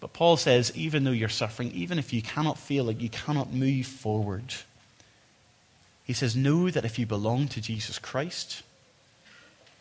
But 0.00 0.14
Paul 0.14 0.36
says, 0.36 0.72
even 0.74 1.04
though 1.04 1.12
you're 1.12 1.28
suffering, 1.28 1.70
even 1.72 1.98
if 1.98 2.12
you 2.12 2.22
cannot 2.22 2.58
feel 2.58 2.88
it, 2.88 3.00
you 3.00 3.08
cannot 3.08 3.52
move 3.52 3.86
forward. 3.86 4.54
He 6.04 6.12
says, 6.12 6.34
Know 6.34 6.70
that 6.70 6.84
if 6.84 6.98
you 6.98 7.06
belong 7.06 7.48
to 7.48 7.60
Jesus 7.60 7.98
Christ, 7.98 8.62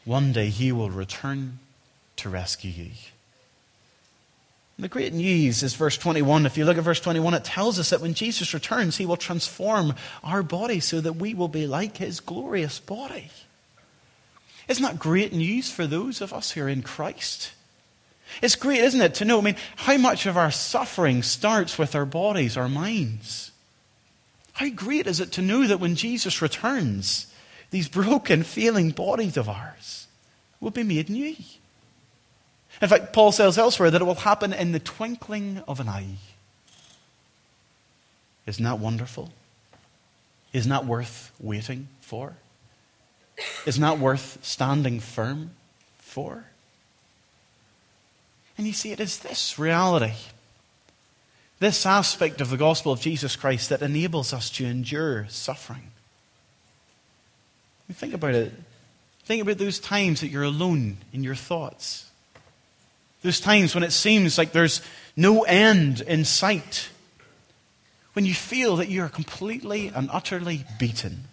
one 0.06 0.32
day 0.32 0.50
he 0.50 0.72
will 0.72 0.92
return 0.92 1.60
to 2.18 2.30
rescue 2.30 2.72
you. 2.72 2.92
The 4.82 4.88
great 4.88 5.14
news 5.14 5.62
is 5.62 5.76
verse 5.76 5.96
21. 5.96 6.48
If 6.48 6.58
you 6.58 6.66
look 6.66 6.80
at 6.80 6.84
verse 6.84 7.00
21, 7.00 7.36
it 7.36 7.44
tells 7.44 7.78
us 7.78 7.92
that 7.92 8.02
when 8.02 8.16
Jesus 8.16 8.52
returns, 8.52 8.98
he 8.98 9.06
will 9.06 9.16
transform 9.16 9.94
our 10.24 10.42
body 10.42 10.80
so 10.80 11.00
that 11.02 11.18
we 11.18 11.36
will 11.36 11.48
be 11.48 11.68
like 11.68 11.98
his 11.98 12.20
glorious 12.20 12.80
body. 12.80 13.30
Isn't 14.68 14.84
that 14.84 14.98
great 14.98 15.34
news 15.34 15.70
for 15.70 15.86
those 15.86 16.20
of 16.20 16.34
us 16.34 16.50
who 16.50 16.64
are 16.64 16.68
in 16.68 16.82
Christ? 16.82 17.52
It's 18.42 18.56
great, 18.56 18.80
isn't 18.80 19.02
it, 19.02 19.14
to 19.16 19.26
know, 19.26 19.38
I 19.38 19.42
mean, 19.42 19.56
how 19.76 19.98
much 19.98 20.26
of 20.26 20.36
our 20.36 20.50
suffering 20.50 21.22
starts 21.22 21.78
with 21.78 21.94
our 21.94 22.06
bodies, 22.06 22.58
our 22.58 22.70
minds. 22.70 23.52
How 24.54 24.70
great 24.70 25.06
is 25.06 25.20
it 25.20 25.32
to 25.34 25.44
know 25.44 25.68
that 25.68 25.80
when 25.80 25.96
Jesus 25.96 26.42
returns, 26.42 27.28
these 27.70 27.88
broken, 28.04 28.42
failing 28.42 28.90
bodies 28.90 29.38
of 29.38 29.48
ours 29.48 30.08
will 30.60 30.72
be 30.72 30.82
made 30.82 31.08
new. 31.08 31.36
In 32.80 32.90
fact, 32.90 33.14
Paul 33.14 33.32
says 33.32 33.58
elsewhere 33.58 33.92
that 33.92 34.02
it 34.02 34.06
will 34.06 34.16
happen 34.16 34.54
in 34.54 34.72
the 34.72 34.80
twinkling 34.80 35.64
of 35.68 35.80
an 35.80 35.90
eye. 35.90 36.18
Isn't 38.46 38.64
that 38.64 38.80
wonderful? 38.80 39.32
Isn't 40.54 40.70
that 40.70 40.86
worth 40.86 41.32
waiting 41.40 41.88
for? 42.02 42.36
Isn't 43.66 43.82
that 43.82 44.00
worth 44.00 44.40
standing 44.42 45.00
firm 45.00 45.52
for? 45.98 46.46
And 48.58 48.68
you 48.68 48.74
see, 48.74 48.92
it 48.92 49.00
is 49.00 49.20
this 49.20 49.58
reality, 49.58 50.14
this 51.60 51.86
aspect 51.86 52.42
of 52.42 52.50
the 52.50 52.58
gospel 52.58 52.92
of 52.92 53.02
Jesus 53.02 53.36
Christ 53.36 53.70
that 53.70 53.82
enables 53.82 54.34
us 54.34 54.50
to 54.52 54.66
endure 54.66 55.26
suffering. 55.30 55.92
Think 57.92 58.14
about 58.14 58.36
it. 58.36 58.54
Think 59.24 59.42
about 59.42 59.58
those 59.58 59.80
times 59.80 60.22
that 60.22 60.30
you're 60.30 60.44
alone 60.44 60.98
in 61.14 61.24
your 61.24 61.36
thoughts. 61.36 62.11
Those 63.22 63.40
times 63.40 63.76
when 63.76 63.84
it 63.84 63.92
seems 63.92 64.38
like 64.38 64.52
there's 64.52 64.82
no 65.16 65.44
end 65.44 66.02
in 66.02 66.26
sight. 66.26 66.90
When 68.14 68.26
you 68.26 68.34
feel 68.34 68.78
that 68.78 68.90
you 68.90 69.04
are 69.04 69.10
completely 69.10 69.88
and 69.88 70.10
utterly 70.12 70.66
beaten. 70.80 71.26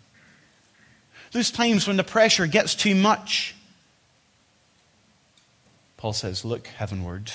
Those 1.32 1.50
times 1.50 1.86
when 1.86 1.96
the 1.96 2.04
pressure 2.04 2.46
gets 2.46 2.74
too 2.74 2.94
much 2.94 3.54
Paul 5.98 6.12
says, 6.14 6.44
Look 6.44 6.68
heavenward. 6.68 7.32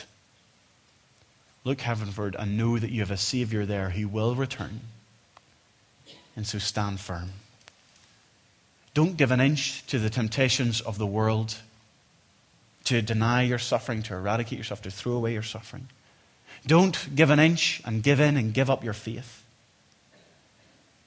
Look 1.63 1.81
heavenward 1.81 2.35
and 2.39 2.57
know 2.57 2.79
that 2.79 2.89
you 2.89 3.01
have 3.01 3.11
a 3.11 3.17
Savior 3.17 3.65
there 3.65 3.91
who 3.91 4.07
will 4.07 4.33
return. 4.33 4.81
And 6.35 6.47
so 6.47 6.57
stand 6.57 6.99
firm. 6.99 7.29
Don't 8.93 9.17
give 9.17 9.31
an 9.31 9.39
inch 9.39 9.85
to 9.87 9.99
the 9.99 10.09
temptations 10.09 10.81
of 10.81 10.97
the 10.97 11.05
world 11.05 11.57
to 12.85 13.01
deny 13.01 13.43
your 13.43 13.59
suffering, 13.59 14.03
to 14.03 14.13
eradicate 14.13 14.57
yourself, 14.57 14.81
to 14.83 14.91
throw 14.91 15.13
away 15.13 15.33
your 15.33 15.43
suffering. 15.43 15.87
Don't 16.65 17.15
give 17.15 17.29
an 17.29 17.39
inch 17.39 17.81
and 17.85 18.03
give 18.03 18.19
in 18.19 18.37
and 18.37 18.53
give 18.53 18.69
up 18.69 18.83
your 18.83 18.93
faith. 18.93 19.43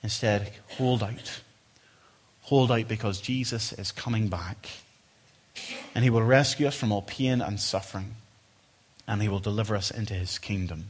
Instead, 0.02 0.52
hold 0.76 1.02
out. 1.02 1.40
Hold 2.42 2.70
out 2.70 2.88
because 2.88 3.20
Jesus 3.20 3.72
is 3.72 3.90
coming 3.92 4.28
back 4.28 4.68
and 5.94 6.04
he 6.04 6.10
will 6.10 6.22
rescue 6.22 6.66
us 6.66 6.76
from 6.76 6.92
all 6.92 7.02
pain 7.02 7.40
and 7.40 7.58
suffering, 7.58 8.16
and 9.08 9.22
he 9.22 9.28
will 9.28 9.38
deliver 9.38 9.74
us 9.74 9.90
into 9.90 10.12
his 10.14 10.38
kingdom. 10.38 10.86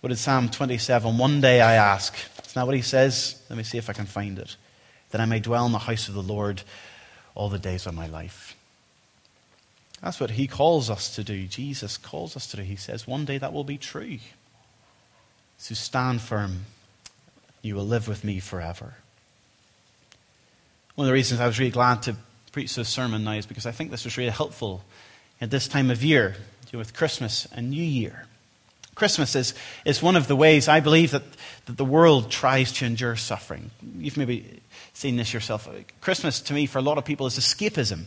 What 0.00 0.08
did 0.08 0.18
Psalm 0.18 0.48
27? 0.48 1.16
One 1.16 1.40
day 1.40 1.60
I 1.60 1.74
ask. 1.74 2.14
Isn't 2.14 2.54
that 2.54 2.66
what 2.66 2.74
he 2.74 2.82
says? 2.82 3.40
Let 3.48 3.56
me 3.56 3.62
see 3.62 3.78
if 3.78 3.88
I 3.88 3.92
can 3.92 4.06
find 4.06 4.38
it. 4.38 4.56
That 5.10 5.20
I 5.20 5.26
may 5.26 5.40
dwell 5.40 5.66
in 5.66 5.72
the 5.72 5.78
house 5.78 6.08
of 6.08 6.14
the 6.14 6.22
Lord 6.22 6.62
all 7.34 7.48
the 7.48 7.58
days 7.58 7.86
of 7.86 7.94
my 7.94 8.06
life. 8.06 8.55
That's 10.02 10.20
what 10.20 10.32
he 10.32 10.46
calls 10.46 10.90
us 10.90 11.14
to 11.16 11.24
do. 11.24 11.46
Jesus 11.46 11.96
calls 11.96 12.36
us 12.36 12.46
to 12.48 12.58
do. 12.58 12.62
He 12.62 12.76
says, 12.76 13.06
one 13.06 13.24
day 13.24 13.38
that 13.38 13.52
will 13.52 13.64
be 13.64 13.78
true. 13.78 14.18
So 15.58 15.74
stand 15.74 16.20
firm. 16.20 16.66
You 17.62 17.74
will 17.74 17.86
live 17.86 18.06
with 18.06 18.22
me 18.22 18.38
forever. 18.38 18.94
One 20.94 21.06
of 21.06 21.08
the 21.08 21.14
reasons 21.14 21.40
I 21.40 21.46
was 21.46 21.58
really 21.58 21.70
glad 21.70 22.02
to 22.02 22.16
preach 22.52 22.74
this 22.74 22.88
sermon 22.88 23.24
now 23.24 23.32
is 23.32 23.46
because 23.46 23.66
I 23.66 23.72
think 23.72 23.90
this 23.90 24.04
was 24.04 24.16
really 24.16 24.30
helpful 24.30 24.82
at 25.40 25.50
this 25.50 25.68
time 25.68 25.90
of 25.90 26.02
year, 26.04 26.36
with 26.72 26.94
Christmas 26.94 27.46
and 27.52 27.70
New 27.70 27.82
Year. 27.82 28.26
Christmas 28.94 29.34
is, 29.34 29.54
is 29.84 30.02
one 30.02 30.16
of 30.16 30.26
the 30.26 30.36
ways 30.36 30.68
I 30.68 30.80
believe 30.80 31.10
that, 31.10 31.22
that 31.66 31.76
the 31.76 31.84
world 31.84 32.30
tries 32.30 32.72
to 32.72 32.86
endure 32.86 33.16
suffering. 33.16 33.70
You've 33.98 34.16
maybe 34.16 34.60
seen 34.94 35.16
this 35.16 35.34
yourself. 35.34 35.68
Christmas, 36.00 36.40
to 36.42 36.54
me, 36.54 36.66
for 36.66 36.78
a 36.78 36.82
lot 36.82 36.98
of 36.98 37.04
people, 37.04 37.26
is 37.26 37.38
escapism. 37.38 38.04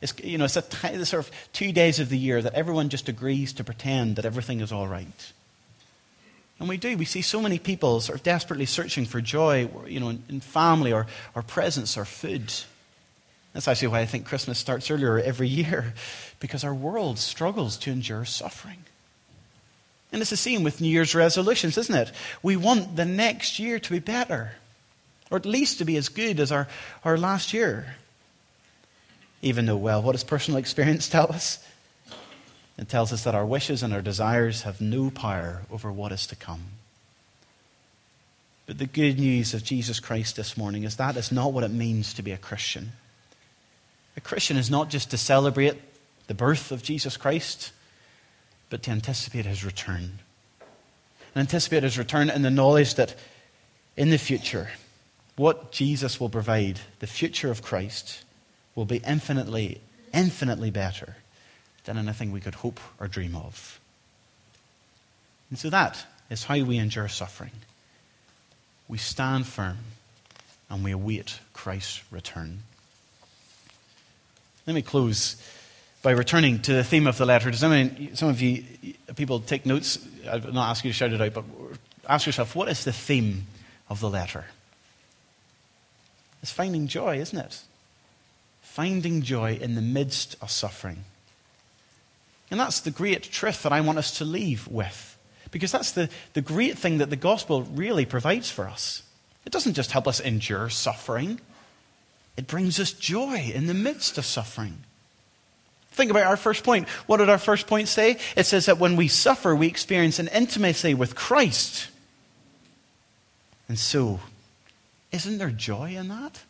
It's, 0.00 0.14
you 0.22 0.38
know, 0.38 0.44
it's 0.44 0.56
a 0.56 0.62
t- 0.62 1.04
sort 1.04 1.26
of 1.26 1.30
two 1.52 1.72
days 1.72 2.00
of 2.00 2.08
the 2.08 2.18
year 2.18 2.42
that 2.42 2.54
everyone 2.54 2.88
just 2.88 3.08
agrees 3.08 3.52
to 3.54 3.64
pretend 3.64 4.16
that 4.16 4.24
everything 4.24 4.60
is 4.60 4.72
all 4.72 4.86
right. 4.86 5.32
And 6.58 6.68
we 6.68 6.76
do. 6.76 6.96
We 6.96 7.04
see 7.04 7.22
so 7.22 7.40
many 7.40 7.58
people 7.58 8.00
sort 8.00 8.18
of 8.18 8.24
desperately 8.24 8.66
searching 8.66 9.04
for 9.04 9.20
joy, 9.20 9.68
you 9.86 10.00
know, 10.00 10.10
in 10.10 10.40
family 10.40 10.92
or, 10.92 11.06
or 11.34 11.42
presents 11.42 11.96
or 11.96 12.04
food. 12.04 12.52
That's 13.52 13.68
actually 13.68 13.88
why 13.88 14.00
I 14.00 14.06
think 14.06 14.26
Christmas 14.26 14.58
starts 14.58 14.90
earlier 14.90 15.18
every 15.18 15.48
year, 15.48 15.94
because 16.40 16.64
our 16.64 16.74
world 16.74 17.18
struggles 17.18 17.76
to 17.78 17.90
endure 17.90 18.24
suffering. 18.24 18.84
And 20.12 20.20
it's 20.22 20.30
the 20.30 20.36
same 20.36 20.62
with 20.62 20.80
New 20.80 20.88
Year's 20.88 21.14
resolutions, 21.14 21.76
isn't 21.76 21.94
it? 21.94 22.12
We 22.42 22.56
want 22.56 22.96
the 22.96 23.04
next 23.04 23.58
year 23.58 23.78
to 23.78 23.90
be 23.90 23.98
better, 23.98 24.52
or 25.30 25.36
at 25.36 25.44
least 25.44 25.78
to 25.78 25.84
be 25.84 25.96
as 25.96 26.08
good 26.08 26.40
as 26.40 26.52
our, 26.52 26.68
our 27.04 27.18
last 27.18 27.52
year. 27.52 27.96
Even 29.42 29.66
though, 29.66 29.76
well, 29.76 30.02
what 30.02 30.12
does 30.12 30.24
personal 30.24 30.58
experience 30.58 31.08
tell 31.10 31.32
us? 31.32 31.64
It 32.78 32.88
tells 32.88 33.12
us 33.12 33.24
that 33.24 33.34
our 33.34 33.46
wishes 33.46 33.82
and 33.82 33.92
our 33.94 34.02
desires 34.02 34.62
have 34.62 34.80
no 34.80 35.10
power 35.10 35.62
over 35.70 35.90
what 35.90 36.12
is 36.12 36.26
to 36.28 36.36
come. 36.36 36.64
But 38.66 38.78
the 38.78 38.86
good 38.86 39.18
news 39.18 39.54
of 39.54 39.64
Jesus 39.64 40.00
Christ 40.00 40.36
this 40.36 40.56
morning 40.56 40.82
is 40.82 40.96
that 40.96 41.16
is 41.16 41.30
not 41.32 41.52
what 41.52 41.64
it 41.64 41.70
means 41.70 42.12
to 42.14 42.22
be 42.22 42.32
a 42.32 42.36
Christian. 42.36 42.92
A 44.16 44.20
Christian 44.20 44.56
is 44.56 44.70
not 44.70 44.90
just 44.90 45.10
to 45.10 45.16
celebrate 45.16 45.76
the 46.26 46.34
birth 46.34 46.72
of 46.72 46.82
Jesus 46.82 47.16
Christ, 47.16 47.72
but 48.68 48.82
to 48.82 48.90
anticipate 48.90 49.46
his 49.46 49.64
return. 49.64 50.18
And 51.34 51.42
anticipate 51.42 51.84
his 51.84 51.98
return 51.98 52.28
in 52.28 52.42
the 52.42 52.50
knowledge 52.50 52.96
that 52.96 53.14
in 53.96 54.10
the 54.10 54.18
future, 54.18 54.68
what 55.36 55.70
Jesus 55.70 56.18
will 56.18 56.28
provide, 56.28 56.80
the 56.98 57.06
future 57.06 57.50
of 57.50 57.62
Christ, 57.62 58.24
will 58.76 58.84
be 58.84 58.98
infinitely, 58.98 59.80
infinitely 60.14 60.70
better 60.70 61.16
than 61.84 61.98
anything 61.98 62.30
we 62.30 62.40
could 62.40 62.54
hope 62.54 62.78
or 63.00 63.08
dream 63.08 63.34
of. 63.34 63.80
And 65.50 65.58
so 65.58 65.70
that 65.70 66.04
is 66.30 66.44
how 66.44 66.62
we 66.62 66.78
endure 66.78 67.08
suffering. 67.08 67.52
We 68.86 68.98
stand 68.98 69.46
firm 69.46 69.78
and 70.70 70.84
we 70.84 70.92
await 70.92 71.40
Christ's 71.52 72.02
return. 72.12 72.60
Let 74.66 74.74
me 74.74 74.82
close 74.82 75.36
by 76.02 76.10
returning 76.10 76.60
to 76.62 76.72
the 76.72 76.84
theme 76.84 77.06
of 77.06 77.18
the 77.18 77.26
letter. 77.26 77.50
Does 77.50 77.64
anyone, 77.64 78.14
some 78.14 78.28
of 78.28 78.40
you 78.40 78.64
people 79.14 79.40
take 79.40 79.64
notes? 79.64 79.98
I'll 80.28 80.40
not 80.52 80.70
ask 80.70 80.84
you 80.84 80.90
to 80.90 80.96
shout 80.96 81.12
it 81.12 81.20
out, 81.20 81.34
but 81.34 81.44
ask 82.08 82.26
yourself, 82.26 82.54
what 82.54 82.68
is 82.68 82.84
the 82.84 82.92
theme 82.92 83.46
of 83.88 84.00
the 84.00 84.10
letter? 84.10 84.44
It's 86.42 86.52
finding 86.52 86.88
joy, 86.88 87.18
isn't 87.18 87.38
it? 87.38 87.60
Finding 88.66 89.22
joy 89.22 89.58
in 89.60 89.74
the 89.74 89.80
midst 89.80 90.36
of 90.42 90.50
suffering. 90.50 91.04
And 92.50 92.60
that's 92.60 92.80
the 92.80 92.90
great 92.90 93.22
truth 93.22 93.62
that 93.62 93.72
I 93.72 93.80
want 93.80 93.98
us 93.98 94.18
to 94.18 94.24
leave 94.24 94.68
with. 94.68 95.16
Because 95.50 95.72
that's 95.72 95.92
the, 95.92 96.10
the 96.34 96.42
great 96.42 96.76
thing 96.76 96.98
that 96.98 97.08
the 97.08 97.16
gospel 97.16 97.62
really 97.62 98.04
provides 98.04 98.50
for 98.50 98.66
us. 98.66 99.02
It 99.46 99.52
doesn't 99.52 99.74
just 99.74 99.92
help 99.92 100.06
us 100.06 100.20
endure 100.20 100.68
suffering, 100.68 101.40
it 102.36 102.46
brings 102.46 102.78
us 102.78 102.92
joy 102.92 103.50
in 103.54 103.66
the 103.66 103.74
midst 103.74 104.18
of 104.18 104.26
suffering. 104.26 104.78
Think 105.92 106.10
about 106.10 106.26
our 106.26 106.36
first 106.36 106.62
point. 106.62 106.86
What 107.06 107.16
did 107.16 107.30
our 107.30 107.38
first 107.38 107.66
point 107.66 107.88
say? 107.88 108.18
It 108.36 108.44
says 108.44 108.66
that 108.66 108.76
when 108.76 108.96
we 108.96 109.08
suffer, 109.08 109.56
we 109.56 109.66
experience 109.66 110.18
an 110.18 110.28
intimacy 110.28 110.92
with 110.92 111.14
Christ. 111.14 111.88
And 113.66 113.78
so, 113.78 114.20
isn't 115.12 115.38
there 115.38 115.48
joy 115.48 115.96
in 115.96 116.08
that? 116.08 116.42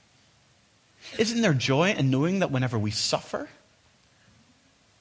Isn't 1.19 1.41
there 1.41 1.55
joy 1.55 1.91
in 1.91 2.11
knowing 2.11 2.41
that 2.41 2.51
whenever 2.51 2.79
we 2.79 2.91
suffer, 2.91 3.49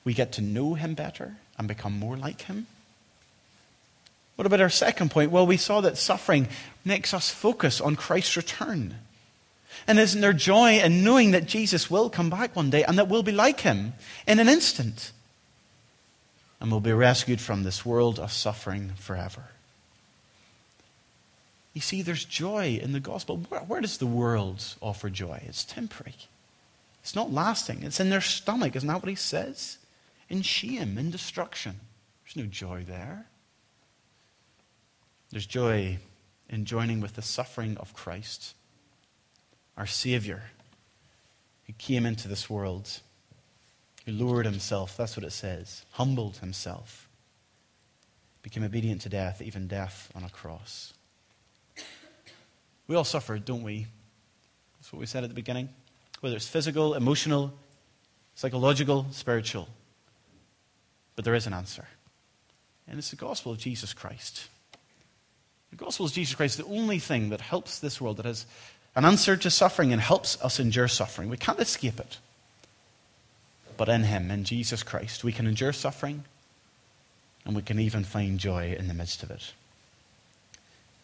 we 0.04 0.14
get 0.14 0.34
to 0.34 0.42
know 0.42 0.76
him 0.76 0.94
better 0.94 1.38
and 1.58 1.68
become 1.68 1.98
more 1.98 2.16
like 2.16 2.44
him? 2.44 2.68
What 4.36 4.46
about 4.46 4.62
our 4.62 4.70
second 4.70 5.12
point? 5.12 5.32
Well, 5.32 5.48
we 5.48 5.58
saw 5.58 5.82
that 5.82 5.98
suffering 5.98 6.48
makes 6.84 7.14
us 7.14 7.30
focus 7.30 7.80
on 7.80 7.96
Christ's 7.96 8.38
return. 8.38 8.96
And 9.88 10.00
isn't 10.00 10.22
there 10.22 10.34
joy 10.34 10.80
in 10.80 11.04
knowing 11.04 11.32
that 11.32 11.46
Jesus 11.46 11.90
will 11.90 12.10
come 12.10 12.30
back 12.30 12.56
one 12.56 12.70
day 12.70 12.84
and 12.84 12.98
that 12.98 13.08
we'll 13.08 13.24
be 13.24 13.32
like 13.32 13.62
him 13.62 13.94
in 14.28 14.40
an 14.40 14.50
instant? 14.50 15.12
And 16.60 16.72
we'll 16.72 16.80
be 16.80 16.94
rescued 16.94 17.42
from 17.42 17.64
this 17.64 17.86
world 17.86 18.20
of 18.20 18.32
suffering 18.32 18.94
forever. 18.98 19.44
You 21.76 21.82
see, 21.82 22.02
there's 22.02 22.26
joy 22.26 22.80
in 22.82 22.94
the 22.94 23.00
gospel. 23.00 23.38
Where, 23.50 23.60
where 23.62 23.82
does 23.82 24.00
the 24.00 24.08
world 24.08 24.64
offer 24.82 25.12
joy? 25.12 25.44
It's 25.46 25.64
temporary, 25.64 26.16
it's 27.04 27.16
not 27.16 27.32
lasting. 27.32 27.84
It's 27.84 28.00
in 28.00 28.10
their 28.10 28.22
stomach. 28.22 28.76
Isn't 28.76 28.88
that 28.88 29.04
what 29.04 29.10
he 29.10 29.16
says? 29.16 29.78
in 30.30 30.42
shame, 30.42 30.98
in 30.98 31.12
destruction. 31.12 31.80
There's 32.24 32.46
no 32.46 32.50
joy 32.50 32.84
there. 32.88 33.26
There's 35.32 35.46
joy 35.46 36.00
in 36.50 36.66
joining 36.66 37.02
with 37.02 37.16
the 37.16 37.22
suffering 37.22 37.78
of 37.78 37.94
Christ, 37.94 38.56
our 39.78 39.88
Savior, 39.88 40.44
who 41.66 41.74
came 41.74 42.06
into 42.06 42.28
this 42.28 42.50
world, 42.50 43.00
who 44.06 44.12
lowered 44.12 44.46
himself, 44.46 44.96
that's 44.96 45.18
what 45.18 45.26
it 45.26 45.32
says, 45.32 45.84
humbled 45.92 46.38
himself, 46.38 47.08
became 48.44 48.64
obedient 48.64 49.02
to 49.02 49.10
death, 49.10 49.42
even 49.42 49.68
death 49.68 50.12
on 50.16 50.24
a 50.24 50.30
cross. 50.30 50.94
We 52.88 52.96
all 52.96 53.04
suffer, 53.04 53.38
don't 53.38 53.64
we? 53.64 53.88
That's 54.78 54.94
what 54.94 55.00
we 55.00 55.06
said 55.06 55.24
at 55.24 55.30
the 55.30 55.36
beginning. 55.36 55.70
Whether 56.22 56.36
it's 56.36 56.48
physical, 56.48 56.94
emotional, 56.94 57.54
psychological, 58.36 59.08
spiritual. 59.12 59.68
But 61.16 61.26
there 61.26 61.36
is 61.36 61.48
an 61.48 61.54
answer. 61.54 61.86
And 62.88 63.00
it's 63.00 63.10
the 63.10 63.16
gospel 63.16 63.52
of 63.52 63.58
Jesus 63.58 63.94
Christ. 63.94 64.48
The 65.72 65.78
gospel 65.78 66.06
of 66.06 66.14
Jesus 66.14 66.36
Christ, 66.36 66.60
is 66.60 66.66
the 66.66 66.72
only 66.72 67.00
thing 67.00 67.30
that 67.30 67.42
helps 67.42 67.80
this 67.80 68.00
world, 68.00 68.18
that 68.18 68.26
has 68.26 68.46
an 68.96 69.06
answer 69.06 69.36
to 69.36 69.50
suffering 69.50 69.92
and 69.92 70.02
helps 70.02 70.42
us 70.42 70.60
endure 70.60 70.88
suffering. 70.88 71.30
We 71.30 71.38
can't 71.38 71.60
escape 71.60 72.00
it. 72.00 72.18
But 73.76 73.90
in 73.90 74.04
Him, 74.04 74.32
in 74.32 74.44
Jesus 74.44 74.84
Christ, 74.84 75.24
we 75.24 75.34
can 75.34 75.48
endure 75.48 75.74
suffering 75.74 76.24
and 77.46 77.56
we 77.56 77.62
can 77.62 77.80
even 77.80 78.04
find 78.04 78.40
joy 78.40 78.76
in 78.78 78.88
the 78.88 78.94
midst 78.94 79.22
of 79.22 79.32
it. 79.32 79.54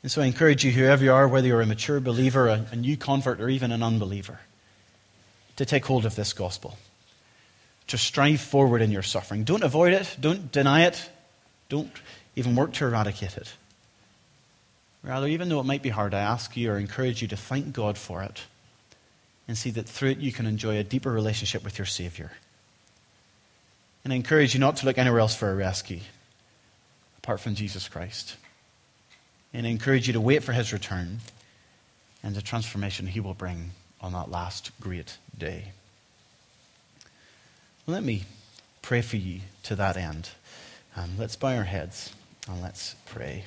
And 0.04 0.12
so 0.12 0.22
I 0.22 0.26
encourage 0.26 0.66
you, 0.66 0.72
whoever 0.72 1.04
you 1.04 1.14
are, 1.14 1.28
whether 1.28 1.48
you're 1.48 1.62
a 1.62 1.66
mature 1.66 2.00
believer, 2.00 2.48
a, 2.48 2.66
a 2.72 2.76
new 2.76 2.98
convert, 2.98 3.40
or 3.40 3.50
even 3.50 3.72
an 3.72 3.84
unbeliever, 3.84 4.40
to 5.58 5.66
take 5.66 5.86
hold 5.86 6.06
of 6.06 6.16
this 6.16 6.34
gospel 6.34 6.78
to 7.92 7.98
strive 7.98 8.40
forward 8.40 8.82
in 8.82 8.90
your 8.90 9.04
suffering. 9.04 9.44
Don't 9.44 9.64
avoid 9.64 9.92
it, 9.92 10.16
don't 10.18 10.50
deny 10.50 10.86
it, 10.86 11.10
don't 11.68 11.92
even 12.38 12.56
work 12.56 12.72
to 12.72 12.86
eradicate 12.86 13.36
it. 13.36 13.54
Rather, 15.04 15.28
even 15.28 15.50
though 15.50 15.60
it 15.60 15.66
might 15.66 15.82
be 15.82 15.90
hard, 15.90 16.14
I 16.14 16.20
ask 16.20 16.56
you 16.56 16.72
or 16.72 16.78
encourage 16.78 17.22
you 17.22 17.28
to 17.28 17.36
thank 17.36 17.74
God 17.74 17.98
for 17.98 18.24
it 18.24 18.44
and 19.46 19.58
see 19.58 19.72
that 19.72 19.90
through 19.90 20.12
it 20.12 20.20
you 20.20 20.32
can 20.32 20.46
enjoy 20.46 20.78
a 20.78 20.86
deeper 20.86 21.12
relationship 21.12 21.66
with 21.66 21.78
your 21.78 21.86
Savior. 21.86 22.32
And 24.06 24.14
I 24.14 24.16
encourage 24.16 24.54
you 24.54 24.62
not 24.62 24.78
to 24.78 24.86
look 24.86 24.98
anywhere 24.98 25.20
else 25.20 25.36
for 25.36 25.52
a 25.52 25.56
rescue 25.56 26.00
apart 27.18 27.42
from 27.42 27.56
Jesus 27.56 27.90
Christ. 27.90 28.38
And 29.54 29.66
encourage 29.66 30.08
you 30.08 30.14
to 30.14 30.22
wait 30.22 30.44
for 30.44 30.54
his 30.54 30.72
return 30.72 31.20
and 32.24 32.36
the 32.36 32.42
transformation 32.42 33.08
he 33.08 33.20
will 33.20 33.34
bring 33.34 33.72
on 34.00 34.14
that 34.14 34.32
last 34.32 34.72
great 34.80 35.18
day. 35.38 35.72
Let 37.88 38.04
me 38.04 38.24
pray 38.82 39.02
for 39.02 39.18
you 39.18 39.42
to 39.64 39.76
that 39.76 39.98
end. 39.98 40.30
Um, 40.96 41.12
let's 41.18 41.36
bow 41.36 41.56
our 41.56 41.64
heads 41.64 42.14
and 42.48 42.62
let's 42.62 42.96
pray. 43.06 43.46